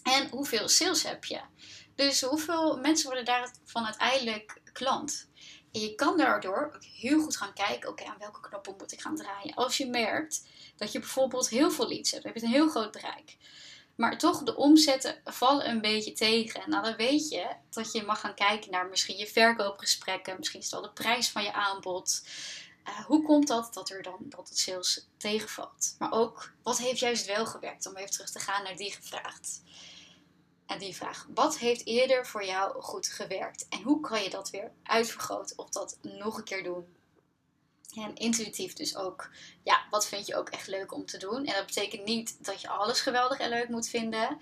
En 0.03 0.29
hoeveel 0.29 0.67
sales 0.67 1.03
heb 1.03 1.25
je? 1.25 1.41
Dus 1.95 2.21
hoeveel 2.21 2.77
mensen 2.77 3.05
worden 3.05 3.25
daarvan 3.25 3.85
uiteindelijk 3.85 4.61
klant? 4.73 5.29
En 5.71 5.79
je 5.79 5.95
kan 5.95 6.17
daardoor 6.17 6.71
ook 6.75 6.83
heel 6.83 7.21
goed 7.21 7.37
gaan 7.37 7.53
kijken, 7.53 7.89
oké, 7.89 8.03
aan 8.03 8.19
welke 8.19 8.39
knoppen 8.41 8.75
moet 8.77 8.91
ik 8.91 9.01
gaan 9.01 9.15
draaien. 9.15 9.55
Als 9.55 9.77
je 9.77 9.87
merkt 9.87 10.45
dat 10.75 10.91
je 10.91 10.99
bijvoorbeeld 10.99 11.49
heel 11.49 11.71
veel 11.71 11.87
leads 11.87 12.11
hebt, 12.11 12.23
heb 12.23 12.35
je 12.35 12.43
een 12.43 12.51
heel 12.51 12.69
groot 12.69 12.91
bereik. 12.91 13.37
Maar 13.95 14.17
toch 14.17 14.43
de 14.43 14.55
omzetten 14.55 15.21
vallen 15.23 15.69
een 15.69 15.81
beetje 15.81 16.11
tegen. 16.11 16.69
Nou, 16.69 16.83
dan 16.83 16.95
weet 16.95 17.29
je 17.29 17.47
dat 17.69 17.91
je 17.91 18.03
mag 18.03 18.19
gaan 18.19 18.35
kijken 18.35 18.71
naar 18.71 18.87
misschien 18.87 19.17
je 19.17 19.27
verkoopgesprekken. 19.27 20.37
Misschien 20.37 20.59
is 20.59 20.65
het 20.65 20.73
wel 20.73 20.89
de 20.89 21.01
prijs 21.01 21.29
van 21.29 21.43
je 21.43 21.53
aanbod. 21.53 22.23
Uh, 22.87 23.05
hoe 23.05 23.23
komt 23.23 23.47
dat 23.47 23.73
dat 23.73 23.89
er 23.89 24.01
dan 24.01 24.17
dat 24.19 24.49
het 24.49 24.57
sales 24.57 25.07
tegenvalt? 25.17 25.95
Maar 25.99 26.11
ook, 26.11 26.51
wat 26.63 26.77
heeft 26.77 26.99
juist 26.99 27.25
wel 27.25 27.45
gewerkt? 27.45 27.85
Om 27.85 27.95
even 27.95 28.11
terug 28.11 28.29
te 28.29 28.39
gaan 28.39 28.63
naar 28.63 28.75
die 28.75 28.91
gevraagd. 28.91 29.61
En 30.65 30.79
die 30.79 30.95
vraag, 30.95 31.27
wat 31.33 31.57
heeft 31.57 31.85
eerder 31.85 32.25
voor 32.25 32.45
jou 32.45 32.81
goed 32.81 33.07
gewerkt? 33.07 33.65
En 33.69 33.81
hoe 33.81 33.99
kan 33.99 34.23
je 34.23 34.29
dat 34.29 34.49
weer 34.49 34.71
uitvergroten 34.83 35.57
of 35.57 35.69
dat 35.69 35.97
nog 36.01 36.37
een 36.37 36.43
keer 36.43 36.63
doen? 36.63 36.95
En 37.95 38.15
intuïtief 38.15 38.73
dus 38.73 38.95
ook, 38.95 39.29
ja, 39.63 39.85
wat 39.89 40.07
vind 40.07 40.27
je 40.27 40.35
ook 40.35 40.49
echt 40.49 40.67
leuk 40.67 40.93
om 40.93 41.05
te 41.05 41.17
doen? 41.17 41.45
En 41.45 41.55
dat 41.55 41.65
betekent 41.65 42.05
niet 42.05 42.45
dat 42.45 42.61
je 42.61 42.69
alles 42.69 43.01
geweldig 43.01 43.39
en 43.39 43.49
leuk 43.49 43.69
moet 43.69 43.89
vinden. 43.89 44.37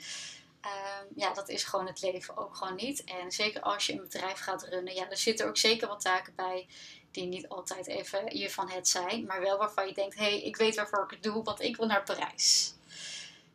Ehm, 0.61 1.05
ja, 1.15 1.33
dat 1.33 1.49
is 1.49 1.63
gewoon 1.63 1.87
het 1.87 2.01
leven 2.01 2.37
ook 2.37 2.55
gewoon 2.55 2.75
niet. 2.75 3.03
En 3.03 3.31
zeker 3.31 3.61
als 3.61 3.85
je 3.85 3.93
een 3.93 4.01
bedrijf 4.01 4.39
gaat 4.39 4.63
runnen, 4.63 4.93
ja, 4.93 5.09
er 5.09 5.17
zitten 5.17 5.47
ook 5.47 5.57
zeker 5.57 5.87
wat 5.87 6.01
taken 6.01 6.35
bij 6.35 6.67
die 7.11 7.25
niet 7.25 7.47
altijd 7.47 7.87
even 7.87 8.37
je 8.37 8.49
van 8.49 8.69
het 8.69 8.87
zijn. 8.87 9.25
Maar 9.25 9.41
wel 9.41 9.57
waarvan 9.57 9.87
je 9.87 9.93
denkt, 9.93 10.15
hé, 10.15 10.23
hey, 10.23 10.41
ik 10.41 10.55
weet 10.55 10.75
waarvoor 10.75 11.03
ik 11.03 11.09
het 11.09 11.23
doe, 11.23 11.43
want 11.43 11.61
ik 11.61 11.77
wil 11.77 11.85
naar 11.85 12.03
Parijs. 12.03 12.73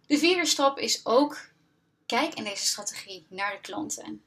De 0.07 0.19
vierde 0.19 0.47
stap 0.47 0.79
is 0.79 1.07
ook, 1.07 1.39
kijk 2.15 2.35
in 2.35 2.45
deze 2.45 2.67
strategie 2.67 3.27
naar 3.29 3.53
de 3.53 3.61
klanten 3.61 4.23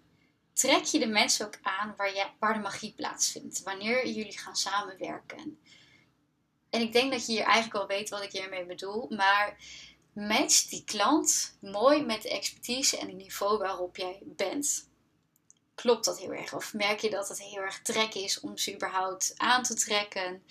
trek 0.58 0.84
je 0.84 1.00
de 1.00 1.08
mensen 1.08 1.46
ook 1.46 1.58
aan 1.62 1.94
waar, 1.98 2.16
je, 2.16 2.26
waar 2.40 2.54
de 2.54 2.60
magie 2.60 2.94
plaatsvindt. 2.94 3.64
Wanneer 3.64 4.08
jullie 4.08 4.38
gaan 4.38 4.56
samenwerken. 4.56 5.60
En 6.70 6.82
ik 6.82 6.94
denk 6.94 7.12
dat 7.12 7.26
je 7.26 7.32
hier 7.32 7.44
eigenlijk 7.44 7.76
al 7.76 7.88
weet 7.88 8.10
wat 8.10 8.24
ik 8.24 8.32
hiermee 8.32 8.66
bedoel. 8.66 9.08
Maar 9.10 9.58
match 10.14 10.66
die 10.66 10.84
klant 10.84 11.58
mooi 11.62 12.06
met 12.06 12.22
de 12.22 12.30
expertise 12.30 12.98
en 12.98 13.08
het 13.08 13.16
niveau 13.16 13.58
waarop 13.58 13.98
jij 13.98 14.20
bent. 14.24 14.90
Klopt 15.76 16.06
dat 16.06 16.20
heel 16.20 16.34
erg? 16.34 16.54
Of 16.54 16.74
merk 16.74 17.00
je 17.00 17.10
dat 17.10 17.30
het 17.30 17.42
heel 17.42 17.62
erg 17.62 17.82
trek 17.82 18.14
is 18.14 18.40
om 18.40 18.58
ze 18.58 18.74
überhaupt 18.74 19.34
aan 19.38 19.64
te 19.64 19.74
trekken? 19.74 20.44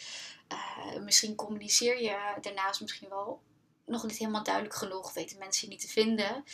Uh, 0.53 1.03
misschien 1.03 1.35
communiceer 1.35 2.03
je 2.03 2.37
daarnaast 2.41 2.81
misschien 2.81 3.09
wel 3.09 3.43
nog 3.87 4.03
niet 4.03 4.19
helemaal 4.19 4.43
duidelijk 4.43 4.75
genoeg. 4.75 5.13
Weten 5.13 5.39
mensen 5.39 5.67
je 5.67 5.73
niet 5.73 5.83
te 5.83 5.93
vinden. 5.93 6.45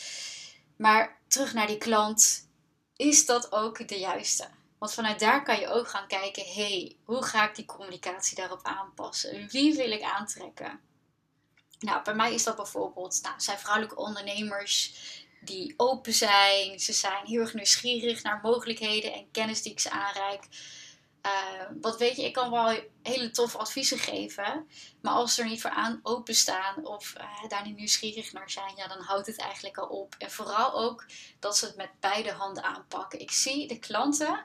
Maar 0.77 1.21
terug 1.29 1.55
naar 1.55 1.67
die 1.67 1.79
klant 1.79 2.49
is 2.97 3.27
dat 3.27 3.53
ook 3.53 3.89
de 3.89 3.99
juiste? 3.99 4.49
Want 4.79 4.95
vanuit 4.95 5.21
daar 5.21 5.43
kan 5.43 5.61
je 5.61 5.69
ook 5.69 5.89
gaan 5.89 6.07
kijken, 6.07 6.45
hé, 6.45 6.53
hey, 6.53 6.97
hoe 7.05 7.23
ga 7.23 7.49
ik 7.49 7.55
die 7.55 7.65
communicatie 7.65 8.37
daarop 8.37 8.61
aanpassen? 8.63 9.49
Wie 9.49 9.75
wil 9.75 9.91
ik 9.91 10.03
aantrekken? 10.03 10.81
Nou, 11.79 12.03
bij 12.05 12.15
mij 12.15 12.35
is 12.35 12.45
dat 12.45 12.57
bijvoorbeeld, 12.57 13.19
nou, 13.23 13.35
zijn 13.41 13.59
vrouwelijke 13.59 13.97
ondernemers 13.97 14.95
die 15.41 15.75
open 15.77 16.13
zijn. 16.13 16.81
Ze 16.81 16.93
zijn 16.93 17.27
heel 17.27 17.41
erg 17.41 17.55
nieuwsgierig 17.55 18.23
naar 18.23 18.41
mogelijkheden 18.43 19.13
en 19.13 19.31
kennis 19.31 19.63
die 19.63 19.73
ik 19.73 19.81
ze 19.81 19.91
aanreik. 19.91 20.45
Uh, 21.27 21.67
wat 21.81 21.99
weet 21.99 22.17
je, 22.17 22.25
ik 22.25 22.33
kan 22.33 22.51
wel 22.51 22.81
hele 23.03 23.31
toffe 23.31 23.59
adviezen 23.59 23.99
geven. 23.99 24.69
Maar 25.01 25.13
als 25.13 25.35
ze 25.35 25.43
er 25.43 25.49
niet 25.49 25.61
voor 25.61 25.71
aan 25.71 26.01
openstaan 26.03 26.87
of 26.87 27.15
uh, 27.19 27.49
daar 27.49 27.67
niet 27.67 27.77
nieuwsgierig 27.77 28.33
naar 28.33 28.51
zijn, 28.51 28.73
ja, 28.77 28.89
dan 28.89 29.01
houdt 29.01 29.27
het 29.27 29.39
eigenlijk 29.39 29.79
al 29.79 29.87
op. 29.87 30.15
En 30.19 30.31
vooral 30.31 30.75
ook 30.75 31.07
dat 31.39 31.57
ze 31.57 31.67
het 31.67 31.77
met 31.77 31.91
beide 32.01 32.33
handen 32.33 32.63
aanpakken. 32.63 33.21
Ik 33.21 33.31
zie 33.31 33.69
de 33.69 33.79
klanten 33.79 34.45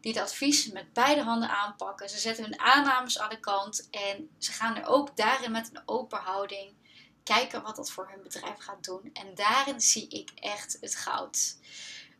die 0.00 0.12
het 0.12 0.22
advies 0.22 0.70
met 0.72 0.92
beide 0.92 1.22
handen 1.22 1.48
aanpakken. 1.48 2.08
Ze 2.08 2.18
zetten 2.18 2.44
hun 2.44 2.60
aannames 2.60 3.18
aan 3.18 3.30
de 3.30 3.40
kant 3.40 3.88
en 3.90 4.30
ze 4.38 4.52
gaan 4.52 4.76
er 4.76 4.86
ook 4.86 5.16
daarin 5.16 5.50
met 5.50 5.70
een 5.72 5.82
open 5.84 6.18
houding 6.18 6.76
kijken 7.22 7.62
wat 7.62 7.76
dat 7.76 7.90
voor 7.90 8.08
hun 8.10 8.22
bedrijf 8.22 8.58
gaat 8.58 8.84
doen. 8.84 9.10
En 9.12 9.34
daarin 9.34 9.80
zie 9.80 10.08
ik 10.08 10.30
echt 10.34 10.76
het 10.80 10.96
goud 10.96 11.56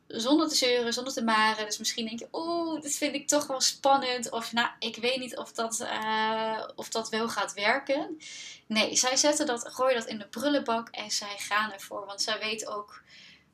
zonder 0.08 0.48
te 0.48 0.54
zeuren, 0.54 0.92
zonder 0.92 1.12
te 1.12 1.24
maren. 1.24 1.64
Dus 1.64 1.78
misschien 1.78 2.06
denk 2.06 2.18
je, 2.18 2.28
oeh, 2.32 2.80
dit 2.82 2.96
vind 2.96 3.14
ik 3.14 3.28
toch 3.28 3.46
wel 3.46 3.60
spannend. 3.60 4.30
Of 4.30 4.52
nou, 4.52 4.68
ik 4.78 4.96
weet 4.96 5.18
niet 5.18 5.36
of 5.36 5.52
dat, 5.52 5.80
uh, 5.80 6.68
of 6.74 6.88
dat 6.88 7.08
wel 7.08 7.28
gaat 7.28 7.52
werken. 7.52 8.18
Nee, 8.66 8.96
zij 8.96 9.16
zetten 9.16 9.46
dat, 9.46 9.68
gooien 9.68 9.98
dat 9.98 10.08
in 10.08 10.18
de 10.18 10.28
prullenbak 10.28 10.88
en 10.88 11.10
zij 11.10 11.36
gaan 11.38 11.72
ervoor. 11.72 12.06
Want 12.06 12.22
zij 12.22 12.38
weten 12.38 12.68
ook 12.76 13.02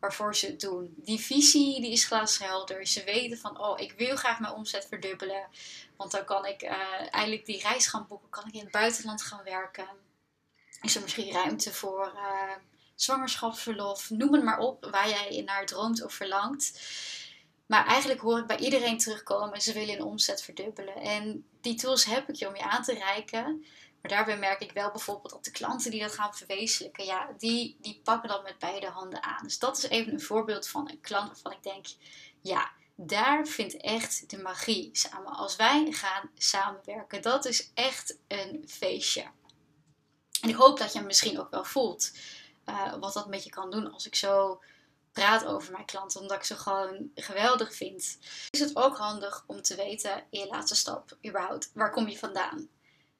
waarvoor 0.00 0.36
ze 0.36 0.46
het 0.46 0.60
doen. 0.60 0.94
Die 0.96 1.20
visie 1.20 1.80
die 1.80 1.92
is 1.92 2.04
glashelder. 2.04 2.86
Ze 2.86 3.04
weten 3.04 3.38
van, 3.38 3.60
oh, 3.60 3.80
ik 3.80 3.92
wil 3.92 4.16
graag 4.16 4.40
mijn 4.40 4.52
omzet 4.52 4.86
verdubbelen. 4.88 5.46
Want 5.96 6.10
dan 6.10 6.24
kan 6.24 6.46
ik 6.46 6.62
uh, 6.62 6.70
eigenlijk 7.10 7.46
die 7.46 7.60
reis 7.60 7.86
gaan 7.86 8.06
boeken. 8.08 8.30
Kan 8.30 8.46
ik 8.46 8.54
in 8.54 8.60
het 8.60 8.70
buitenland 8.70 9.22
gaan 9.22 9.44
werken. 9.44 9.88
Is 10.82 10.94
er 10.94 11.02
misschien 11.02 11.32
ruimte 11.32 11.72
voor... 11.72 12.12
Uh, 12.14 12.50
zwangerschapsverlof, 12.94 14.10
noem 14.10 14.32
het 14.32 14.42
maar 14.44 14.58
op, 14.58 14.88
waar 14.90 15.08
jij 15.08 15.42
naar 15.42 15.66
droomt 15.66 16.02
of 16.04 16.12
verlangt. 16.12 16.80
Maar 17.66 17.86
eigenlijk 17.86 18.20
hoor 18.20 18.38
ik 18.38 18.46
bij 18.46 18.58
iedereen 18.58 18.98
terugkomen, 18.98 19.60
ze 19.60 19.72
willen 19.72 19.94
een 19.94 20.02
omzet 20.02 20.42
verdubbelen. 20.42 20.96
En 20.96 21.46
die 21.60 21.74
tools 21.74 22.04
heb 22.04 22.28
ik 22.28 22.34
je 22.34 22.48
om 22.48 22.56
je 22.56 22.62
aan 22.62 22.82
te 22.82 22.94
reiken. 22.94 23.64
Maar 24.00 24.10
daarbij 24.10 24.38
merk 24.38 24.60
ik 24.60 24.72
wel 24.72 24.90
bijvoorbeeld 24.90 25.32
dat 25.32 25.44
de 25.44 25.50
klanten 25.50 25.90
die 25.90 26.00
dat 26.00 26.14
gaan 26.14 26.34
verwezenlijken, 26.34 27.04
ja, 27.04 27.28
die, 27.38 27.76
die 27.80 28.00
pakken 28.04 28.28
dat 28.28 28.42
met 28.42 28.58
beide 28.58 28.86
handen 28.86 29.22
aan. 29.22 29.42
Dus 29.42 29.58
dat 29.58 29.76
is 29.76 29.88
even 29.88 30.12
een 30.12 30.20
voorbeeld 30.20 30.68
van 30.68 30.90
een 30.90 31.00
klant 31.00 31.26
waarvan 31.26 31.52
ik 31.52 31.62
denk, 31.62 31.86
ja, 32.40 32.70
daar 32.94 33.46
vindt 33.46 33.76
echt 33.76 34.30
de 34.30 34.38
magie 34.38 34.88
samen. 34.92 35.32
Als 35.32 35.56
wij 35.56 35.92
gaan 35.92 36.30
samenwerken, 36.36 37.22
dat 37.22 37.44
is 37.44 37.70
echt 37.74 38.16
een 38.28 38.64
feestje. 38.68 39.24
En 40.40 40.48
ik 40.48 40.54
hoop 40.54 40.78
dat 40.78 40.92
je 40.92 40.98
hem 40.98 41.06
misschien 41.06 41.40
ook 41.40 41.50
wel 41.50 41.64
voelt. 41.64 42.12
Eh, 42.64 42.94
wat 42.94 43.12
dat 43.12 43.28
met 43.28 43.44
je 43.44 43.50
kan 43.50 43.70
doen 43.70 43.92
als 43.92 44.06
ik 44.06 44.14
zo 44.14 44.62
praat 45.12 45.44
over 45.44 45.72
mijn 45.72 45.84
klanten, 45.84 46.20
omdat 46.20 46.36
ik 46.36 46.44
ze 46.44 46.56
gewoon 46.56 47.10
geweldig 47.14 47.74
vind. 47.74 48.18
Is 48.50 48.60
het 48.60 48.76
ook 48.76 48.96
handig 48.96 49.44
om 49.46 49.62
te 49.62 49.74
weten 49.74 50.24
in 50.30 50.40
je 50.40 50.46
laatste 50.46 50.74
stap 50.74 51.16
überhaupt, 51.26 51.70
waar 51.74 51.90
kom 51.90 52.08
je 52.08 52.18
vandaan? 52.18 52.68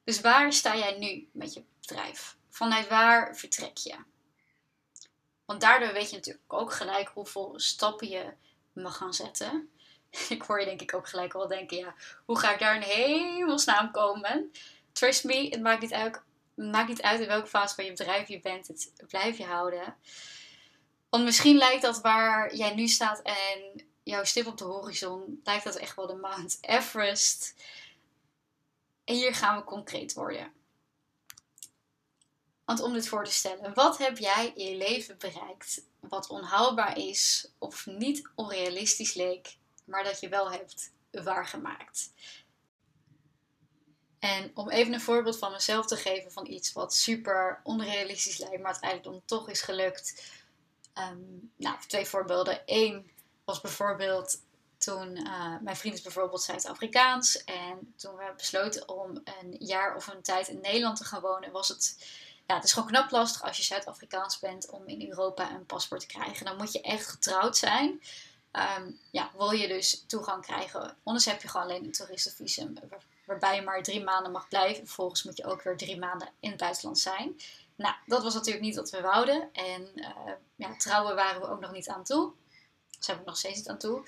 Dus 0.03 0.21
waar 0.21 0.53
sta 0.53 0.75
jij 0.75 0.97
nu 0.97 1.29
met 1.31 1.53
je 1.53 1.63
bedrijf? 1.79 2.37
Vanuit 2.49 2.87
waar 2.87 3.35
vertrek 3.35 3.77
je? 3.77 3.95
Want 5.45 5.61
daardoor 5.61 5.93
weet 5.93 6.09
je 6.09 6.15
natuurlijk 6.15 6.53
ook 6.53 6.73
gelijk 6.73 7.09
hoeveel 7.13 7.53
stappen 7.55 8.07
je 8.07 8.33
mag 8.73 8.97
gaan 8.97 9.13
zetten. 9.13 9.69
Ik 10.29 10.41
hoor 10.41 10.59
je 10.59 10.65
denk 10.65 10.81
ik 10.81 10.93
ook 10.93 11.07
gelijk 11.07 11.33
wel 11.33 11.47
denken, 11.47 11.77
ja, 11.77 11.95
hoe 12.25 12.39
ga 12.39 12.53
ik 12.53 12.59
daar 12.59 12.75
in 12.75 12.81
hemelsnaam 12.81 13.91
komen? 13.91 14.51
Trust 14.91 15.23
me, 15.23 15.49
het 15.49 15.61
maakt 15.61 15.81
niet 15.81 15.93
uit 15.93 16.21
maakt 16.55 16.87
niet 16.87 17.01
uit 17.01 17.19
in 17.19 17.27
welke 17.27 17.47
fase 17.47 17.75
van 17.75 17.83
je 17.85 17.91
bedrijf 17.91 18.27
je 18.27 18.39
bent, 18.39 18.67
het 18.67 18.93
blijf 19.07 19.37
je 19.37 19.45
houden. 19.45 19.95
Want 21.09 21.23
misschien 21.23 21.57
lijkt 21.57 21.81
dat 21.81 22.01
waar 22.01 22.55
jij 22.55 22.73
nu 22.73 22.87
staat 22.87 23.21
en 23.21 23.87
jouw 24.03 24.23
stip 24.23 24.45
op 24.45 24.57
de 24.57 24.63
horizon, 24.63 25.39
lijkt 25.43 25.63
dat 25.63 25.75
echt 25.75 25.95
wel 25.95 26.07
de 26.07 26.15
Mount 26.15 26.57
Everest. 26.61 27.55
En 29.03 29.15
hier 29.15 29.35
gaan 29.35 29.57
we 29.57 29.63
concreet 29.63 30.13
worden. 30.13 30.53
Want 32.65 32.81
om 32.81 32.93
dit 32.93 33.07
voor 33.07 33.25
te 33.25 33.31
stellen, 33.31 33.73
wat 33.73 33.97
heb 33.97 34.17
jij 34.17 34.51
in 34.55 34.65
je 34.65 34.77
leven 34.77 35.17
bereikt 35.17 35.85
wat 35.99 36.27
onhaalbaar 36.27 36.97
is 36.97 37.51
of 37.57 37.85
niet 37.85 38.29
onrealistisch 38.35 39.13
leek, 39.13 39.57
maar 39.85 40.03
dat 40.03 40.19
je 40.19 40.29
wel 40.29 40.51
hebt 40.51 40.91
waargemaakt? 41.11 42.11
En 44.25 44.51
om 44.53 44.69
even 44.69 44.93
een 44.93 45.01
voorbeeld 45.01 45.37
van 45.37 45.51
mezelf 45.51 45.85
te 45.85 45.95
geven 45.95 46.31
van 46.31 46.47
iets 46.47 46.73
wat 46.73 46.93
super 46.93 47.59
onrealistisch 47.63 48.37
lijkt, 48.37 48.57
maar 48.57 48.71
uiteindelijk 48.71 49.11
dan 49.11 49.21
toch 49.25 49.49
is 49.49 49.61
gelukt. 49.61 50.23
Ehm, 50.93 51.17
nou, 51.55 51.77
twee 51.87 52.05
voorbeelden. 52.05 52.61
Eén 52.65 53.11
was 53.43 53.61
bijvoorbeeld 53.61 54.41
toen, 54.77 55.17
uh, 55.17 55.55
mijn 55.61 55.75
vriend 55.75 55.95
is 55.95 56.01
bijvoorbeeld 56.01 56.41
Zuid-Afrikaans. 56.41 57.43
En 57.43 57.93
toen 57.95 58.15
we 58.15 58.33
besloten 58.37 58.89
om 58.89 59.21
een 59.23 59.55
jaar 59.59 59.95
of 59.95 60.07
een 60.07 60.21
tijd 60.21 60.47
in 60.47 60.61
Nederland 60.61 60.97
te 60.97 61.03
gaan 61.03 61.21
wonen, 61.21 61.51
was 61.51 61.67
het, 61.67 62.05
ja, 62.47 62.55
het 62.55 62.63
is 62.63 62.73
gewoon 62.73 62.87
knap 62.87 63.11
lastig 63.11 63.43
als 63.43 63.57
je 63.57 63.63
Zuid-Afrikaans 63.63 64.39
bent 64.39 64.69
om 64.69 64.87
in 64.87 65.09
Europa 65.09 65.51
een 65.51 65.65
paspoort 65.65 66.01
te 66.01 66.07
krijgen. 66.07 66.45
Dan 66.45 66.57
moet 66.57 66.71
je 66.71 66.81
echt 66.81 67.07
getrouwd 67.07 67.57
zijn. 67.57 68.01
Ehm, 68.51 68.91
ja, 69.11 69.31
wil 69.37 69.51
je 69.51 69.67
dus 69.67 70.03
toegang 70.07 70.45
krijgen. 70.45 70.97
Anders 71.03 71.25
heb 71.25 71.41
je 71.41 71.47
gewoon 71.47 71.65
alleen 71.65 71.83
een 71.83 71.91
toeristenvisum 71.91 72.77
waarbij 73.25 73.55
je 73.55 73.61
maar 73.61 73.83
drie 73.83 74.03
maanden 74.03 74.31
mag 74.31 74.47
blijven. 74.47 74.85
Vervolgens 74.85 75.23
moet 75.23 75.37
je 75.37 75.45
ook 75.45 75.61
weer 75.61 75.77
drie 75.77 75.97
maanden 75.97 76.29
in 76.39 76.49
het 76.49 76.59
buitenland 76.59 76.99
zijn. 76.99 77.39
Nou, 77.75 77.95
dat 78.05 78.23
was 78.23 78.33
natuurlijk 78.33 78.65
niet 78.65 78.75
wat 78.75 78.89
we 78.89 79.01
wouden. 79.01 79.49
En 79.53 79.91
uh, 79.95 80.31
ja, 80.55 80.75
trouwen 80.75 81.15
waren 81.15 81.41
we 81.41 81.47
ook 81.47 81.59
nog 81.59 81.71
niet 81.71 81.89
aan 81.89 82.03
toe. 82.03 82.31
Zijn 82.99 83.17
we 83.17 83.23
nog 83.25 83.37
steeds 83.37 83.57
niet 83.57 83.69
aan 83.69 83.77
toe. 83.77 84.03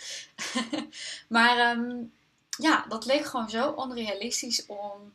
maar 1.37 1.77
um, 1.77 2.13
ja, 2.57 2.85
dat 2.89 3.05
leek 3.05 3.25
gewoon 3.25 3.49
zo 3.49 3.71
onrealistisch 3.71 4.65
om 4.65 5.13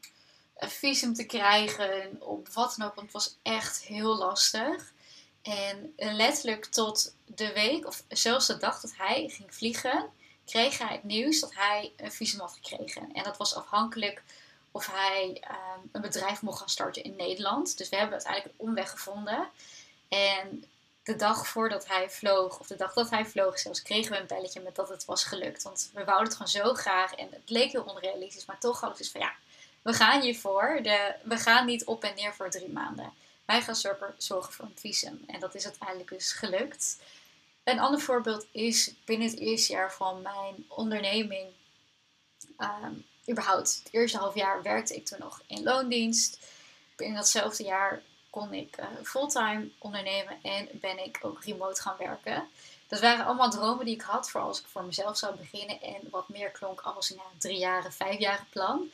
een 0.57 0.71
visum 0.71 1.15
te 1.15 1.27
krijgen. 1.27 2.17
Op 2.23 2.49
wat 2.49 2.75
dan 2.77 2.87
ook, 2.87 2.95
want 2.95 3.13
het 3.13 3.23
was 3.23 3.39
echt 3.43 3.83
heel 3.83 4.17
lastig. 4.17 4.93
En 5.43 5.95
letterlijk 5.97 6.65
tot 6.65 7.15
de 7.25 7.53
week, 7.53 7.87
of 7.87 8.05
zelfs 8.09 8.47
de 8.47 8.57
dag 8.57 8.81
dat 8.81 8.93
hij 8.97 9.29
ging 9.29 9.55
vliegen, 9.55 10.11
kreeg 10.47 10.79
hij 10.79 10.93
het 10.93 11.05
nieuws 11.05 11.41
dat 11.41 11.55
hij 11.55 11.93
een 11.97 12.13
visum 12.13 12.41
had 12.41 12.59
gekregen. 12.63 13.13
En 13.13 13.23
dat 13.23 13.37
was 13.37 13.55
afhankelijk 13.55 14.23
of 14.71 14.87
hij 14.87 15.43
um, 15.51 15.89
een 15.93 16.01
bedrijf 16.01 16.43
mocht 16.43 16.59
gaan 16.59 16.69
starten 16.69 17.05
in 17.05 17.17
Nederland. 17.17 17.79
Dus 17.79 17.89
we 17.89 17.97
hebben 17.97 18.15
uiteindelijk 18.15 18.55
een 18.55 18.67
omweg 18.67 18.91
gevonden. 18.91 19.49
En 20.09 20.65
de 21.03 21.17
dag 21.17 21.47
voordat 21.47 21.87
hij 21.87 22.11
vloog, 22.11 22.59
of 22.59 22.67
de 22.67 22.77
dag 22.77 22.93
dat 22.93 23.11
hij 23.11 23.25
vloog 23.25 23.59
zelfs, 23.59 23.83
kregen 23.83 24.13
we 24.13 24.19
een 24.19 24.27
belletje 24.27 24.61
met 24.61 24.75
dat 24.75 24.89
het 24.89 25.05
was 25.05 25.25
gelukt. 25.25 25.63
Want 25.63 25.91
we 25.95 26.05
wouden 26.05 26.27
het 26.27 26.37
gewoon 26.37 26.49
zo 26.49 26.75
graag 26.75 27.15
en 27.15 27.29
het 27.31 27.51
leek 27.51 27.73
heel 27.73 27.83
onrealistisch. 27.83 28.45
Maar 28.45 28.59
toch 28.59 28.81
hadden 28.81 28.99
we 28.99 29.03
dus 29.03 29.13
van 29.13 29.21
ja, 29.21 29.33
we 29.83 29.93
gaan 29.93 30.21
hiervoor. 30.21 30.81
De, 30.83 31.15
we 31.23 31.37
gaan 31.37 31.67
niet 31.67 31.85
op 31.85 32.05
en 32.05 32.15
neer 32.15 32.35
voor 32.35 32.51
drie 32.51 32.69
maanden. 32.69 33.13
Wij 33.45 33.63
gaan 33.63 33.77
zorgen 34.17 34.53
voor 34.53 34.65
een 34.65 34.79
visum. 34.79 35.25
En 35.27 35.41
dat 35.41 35.55
is 35.55 35.65
uiteindelijk 35.65 36.09
dus 36.09 36.33
gelukt. 36.33 36.99
Een 37.65 37.81
ander 37.81 38.01
voorbeeld 38.01 38.47
is 38.53 38.95
binnen 39.05 39.29
het 39.29 39.39
eerste 39.39 39.73
jaar 39.73 39.93
van 39.93 40.23
mijn 40.23 40.65
onderneming. 40.69 41.49
Um, 42.59 43.07
überhaupt, 43.31 43.81
het 43.85 43.93
eerste 43.93 44.19
half 44.19 44.35
jaar 44.35 44.63
werkte 44.63 44.95
ik 44.95 45.07
toen 45.07 45.19
nog 45.19 45.43
in 45.47 45.63
loondienst. 45.63 46.39
Binnen 46.97 47.17
datzelfde 47.17 47.65
jaar 47.65 48.03
kon 48.31 48.53
ik 48.53 48.77
uh, 48.79 48.87
fulltime 49.03 49.69
ondernemen 49.79 50.39
en 50.43 50.69
ben 50.73 51.05
ik 51.05 51.19
ook 51.23 51.45
remote 51.45 51.83
gaan 51.83 51.97
werken. 51.99 52.49
Dat 52.89 53.01
waren 53.01 53.25
allemaal 53.25 53.51
dromen 53.51 53.85
die 53.85 53.95
ik 53.95 54.03
had 54.03 54.31
voor 54.31 54.41
als 54.41 54.61
ik 54.61 54.67
voor 54.67 54.85
mezelf 54.85 55.19
zou 55.19 55.37
beginnen. 55.37 55.81
En 55.81 56.01
wat 56.11 56.29
meer 56.29 56.51
klonk 56.51 56.81
als 56.81 57.11
een 57.11 57.21
drie 57.39 57.59
jaren, 57.59 57.93
vijf 57.93 58.19
jaren 58.19 58.47
plan. 58.51 58.91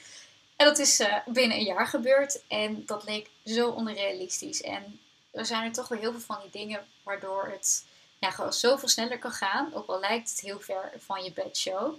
En 0.56 0.66
dat 0.66 0.78
is 0.78 1.00
uh, 1.00 1.16
binnen 1.26 1.56
een 1.56 1.64
jaar 1.64 1.86
gebeurd. 1.86 2.42
En 2.48 2.86
dat 2.86 3.04
leek 3.04 3.30
zo 3.44 3.70
onrealistisch. 3.70 4.62
En 4.62 5.00
er 5.30 5.46
zijn 5.46 5.64
er 5.64 5.72
toch 5.72 5.88
wel 5.88 5.98
heel 5.98 6.10
veel 6.10 6.20
van 6.20 6.38
die 6.42 6.62
dingen 6.62 6.86
waardoor 7.02 7.48
het 7.48 7.84
ja, 8.18 8.30
gewoon 8.30 8.52
zoveel 8.52 8.88
sneller 8.88 9.18
kan 9.18 9.30
gaan. 9.30 9.74
Ook 9.74 9.86
al 9.86 10.00
lijkt 10.00 10.30
het 10.30 10.40
heel 10.40 10.60
ver 10.60 10.92
van 10.96 11.24
je 11.24 11.32
bedshow. 11.32 11.94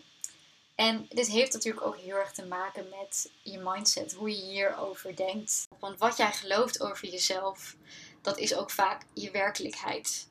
En 0.76 1.06
dit 1.10 1.28
heeft 1.28 1.54
natuurlijk 1.54 1.86
ook 1.86 1.98
heel 1.98 2.16
erg 2.16 2.32
te 2.32 2.46
maken 2.46 2.90
met 3.00 3.32
je 3.42 3.60
mindset, 3.60 4.14
hoe 4.14 4.30
je 4.30 4.44
hierover 4.44 5.16
denkt. 5.16 5.68
Want 5.80 6.00
wat 6.00 6.18
jij 6.18 6.32
gelooft 6.32 6.82
over 6.82 7.08
jezelf, 7.08 7.76
dat 8.22 8.38
is 8.38 8.56
ook 8.56 8.72
vaak 8.72 9.04
je 9.14 9.32
werkelijkheid. 9.32 10.30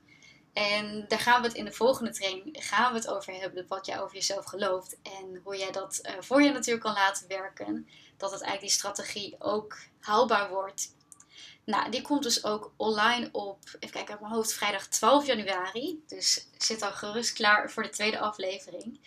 En 0.53 1.05
daar 1.09 1.19
gaan 1.19 1.41
we 1.41 1.49
het 1.49 1.57
in 1.57 1.65
de 1.65 1.73
volgende 1.73 2.11
training 2.11 2.57
gaan 2.59 2.93
we 2.93 2.99
het 2.99 3.09
over 3.09 3.33
hebben, 3.33 3.65
wat 3.69 3.87
jij 3.87 4.01
over 4.01 4.15
jezelf 4.15 4.45
gelooft. 4.45 4.97
En 5.03 5.41
hoe 5.45 5.57
jij 5.57 5.71
dat 5.71 6.01
uh, 6.03 6.13
voor 6.21 6.43
je 6.43 6.53
natuurlijk 6.53 6.85
kan 6.85 6.95
laten 6.95 7.29
werken. 7.29 7.89
Dat 8.17 8.31
het 8.31 8.41
eigenlijk 8.41 8.61
die 8.61 8.79
strategie 8.79 9.37
ook 9.39 9.77
haalbaar 10.01 10.49
wordt 10.51 10.95
nou, 11.69 11.91
die 11.91 12.03
komt 12.03 12.23
dus 12.23 12.45
ook 12.45 12.73
online 12.77 13.29
op, 13.33 13.59
even 13.79 13.95
kijken 13.95 14.11
uit 14.11 14.21
mijn 14.21 14.33
hoofd, 14.33 14.53
vrijdag 14.53 14.87
12 14.87 15.27
januari. 15.27 16.03
Dus 16.07 16.47
zit 16.59 16.83
al 16.83 16.93
gerust 16.93 17.33
klaar 17.33 17.71
voor 17.71 17.83
de 17.83 17.89
tweede 17.89 18.19
aflevering. 18.19 19.01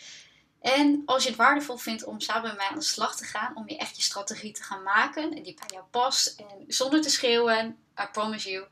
En 0.60 1.02
als 1.06 1.24
je 1.24 1.30
het 1.30 1.38
waardevol 1.38 1.78
vindt 1.78 2.04
om 2.04 2.20
samen 2.20 2.48
met 2.48 2.58
mij 2.58 2.68
aan 2.68 2.76
de 2.76 2.84
slag 2.84 3.16
te 3.16 3.24
gaan, 3.24 3.56
om 3.56 3.70
je 3.70 3.78
echt 3.78 3.96
je 3.96 4.02
strategie 4.02 4.52
te 4.52 4.64
gaan 4.64 4.84
maken 4.84 5.24
en 5.34 5.44
die 5.44 5.54
bij 5.54 5.68
jou 5.68 5.84
past 5.92 6.40
en 6.40 6.66
zonder 6.68 7.02
te 7.02 7.10
schreeuwen, 7.10 7.78
I 8.02 8.06
promise 8.12 8.50
you, 8.50 8.66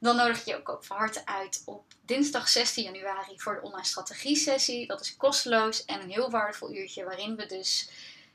dan 0.00 0.16
nodig 0.16 0.38
ik 0.38 0.44
je 0.44 0.56
ook, 0.56 0.68
ook 0.68 0.84
van 0.84 0.96
harte 0.96 1.26
uit 1.26 1.62
op 1.64 1.84
dinsdag 2.00 2.48
16 2.48 2.84
januari 2.84 3.40
voor 3.40 3.54
de 3.54 3.62
online 3.62 3.86
strategie 3.86 4.36
sessie. 4.36 4.86
Dat 4.86 5.00
is 5.00 5.16
kosteloos 5.16 5.84
en 5.84 6.00
een 6.00 6.10
heel 6.10 6.30
waardevol 6.30 6.74
uurtje 6.74 7.04
waarin 7.04 7.36
we 7.36 7.46
dus 7.46 7.88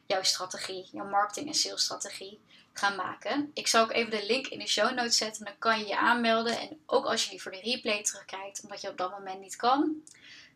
jouw 0.05 0.23
strategie, 0.23 0.87
jouw 0.91 1.09
marketing 1.09 1.47
en 1.47 1.53
sales 1.53 1.83
strategie 1.83 2.39
gaan 2.73 2.95
maken. 2.95 3.51
Ik 3.53 3.67
zal 3.67 3.83
ook 3.83 3.91
even 3.91 4.11
de 4.11 4.25
link 4.25 4.47
in 4.47 4.59
de 4.59 4.67
show 4.67 4.93
notes 4.93 5.17
zetten. 5.17 5.45
Dan 5.45 5.57
kan 5.59 5.79
je 5.79 5.87
je 5.87 5.97
aanmelden. 5.97 6.59
En 6.59 6.79
ook 6.85 7.05
als 7.05 7.25
je 7.25 7.39
voor 7.39 7.51
de 7.51 7.61
replay 7.61 8.03
terugkijkt, 8.03 8.61
omdat 8.63 8.81
je 8.81 8.89
op 8.89 8.97
dat 8.97 9.11
moment 9.11 9.39
niet 9.39 9.55
kan, 9.55 10.03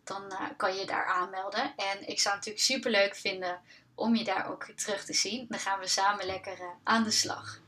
dan 0.04 0.24
uh, 0.30 0.42
kan 0.58 0.76
je 0.76 0.86
daar 0.86 1.06
aanmelden. 1.06 1.74
En 1.76 2.08
ik 2.08 2.20
zou 2.20 2.36
het 2.36 2.46
natuurlijk 2.46 2.60
super 2.60 2.92
leuk 2.92 3.16
vinden 3.16 3.62
om 3.96 4.16
je 4.16 4.24
daar 4.24 4.52
ook 4.52 4.66
terug 4.76 5.06
te 5.06 5.14
zien. 5.14 5.46
Dan 5.50 5.60
gaan 5.60 5.80
we 5.80 5.88
samen 5.88 6.26
lekker 6.26 6.60
uh, 6.60 6.66
aan 6.84 7.04
de 7.04 7.12
slag. 7.12 7.62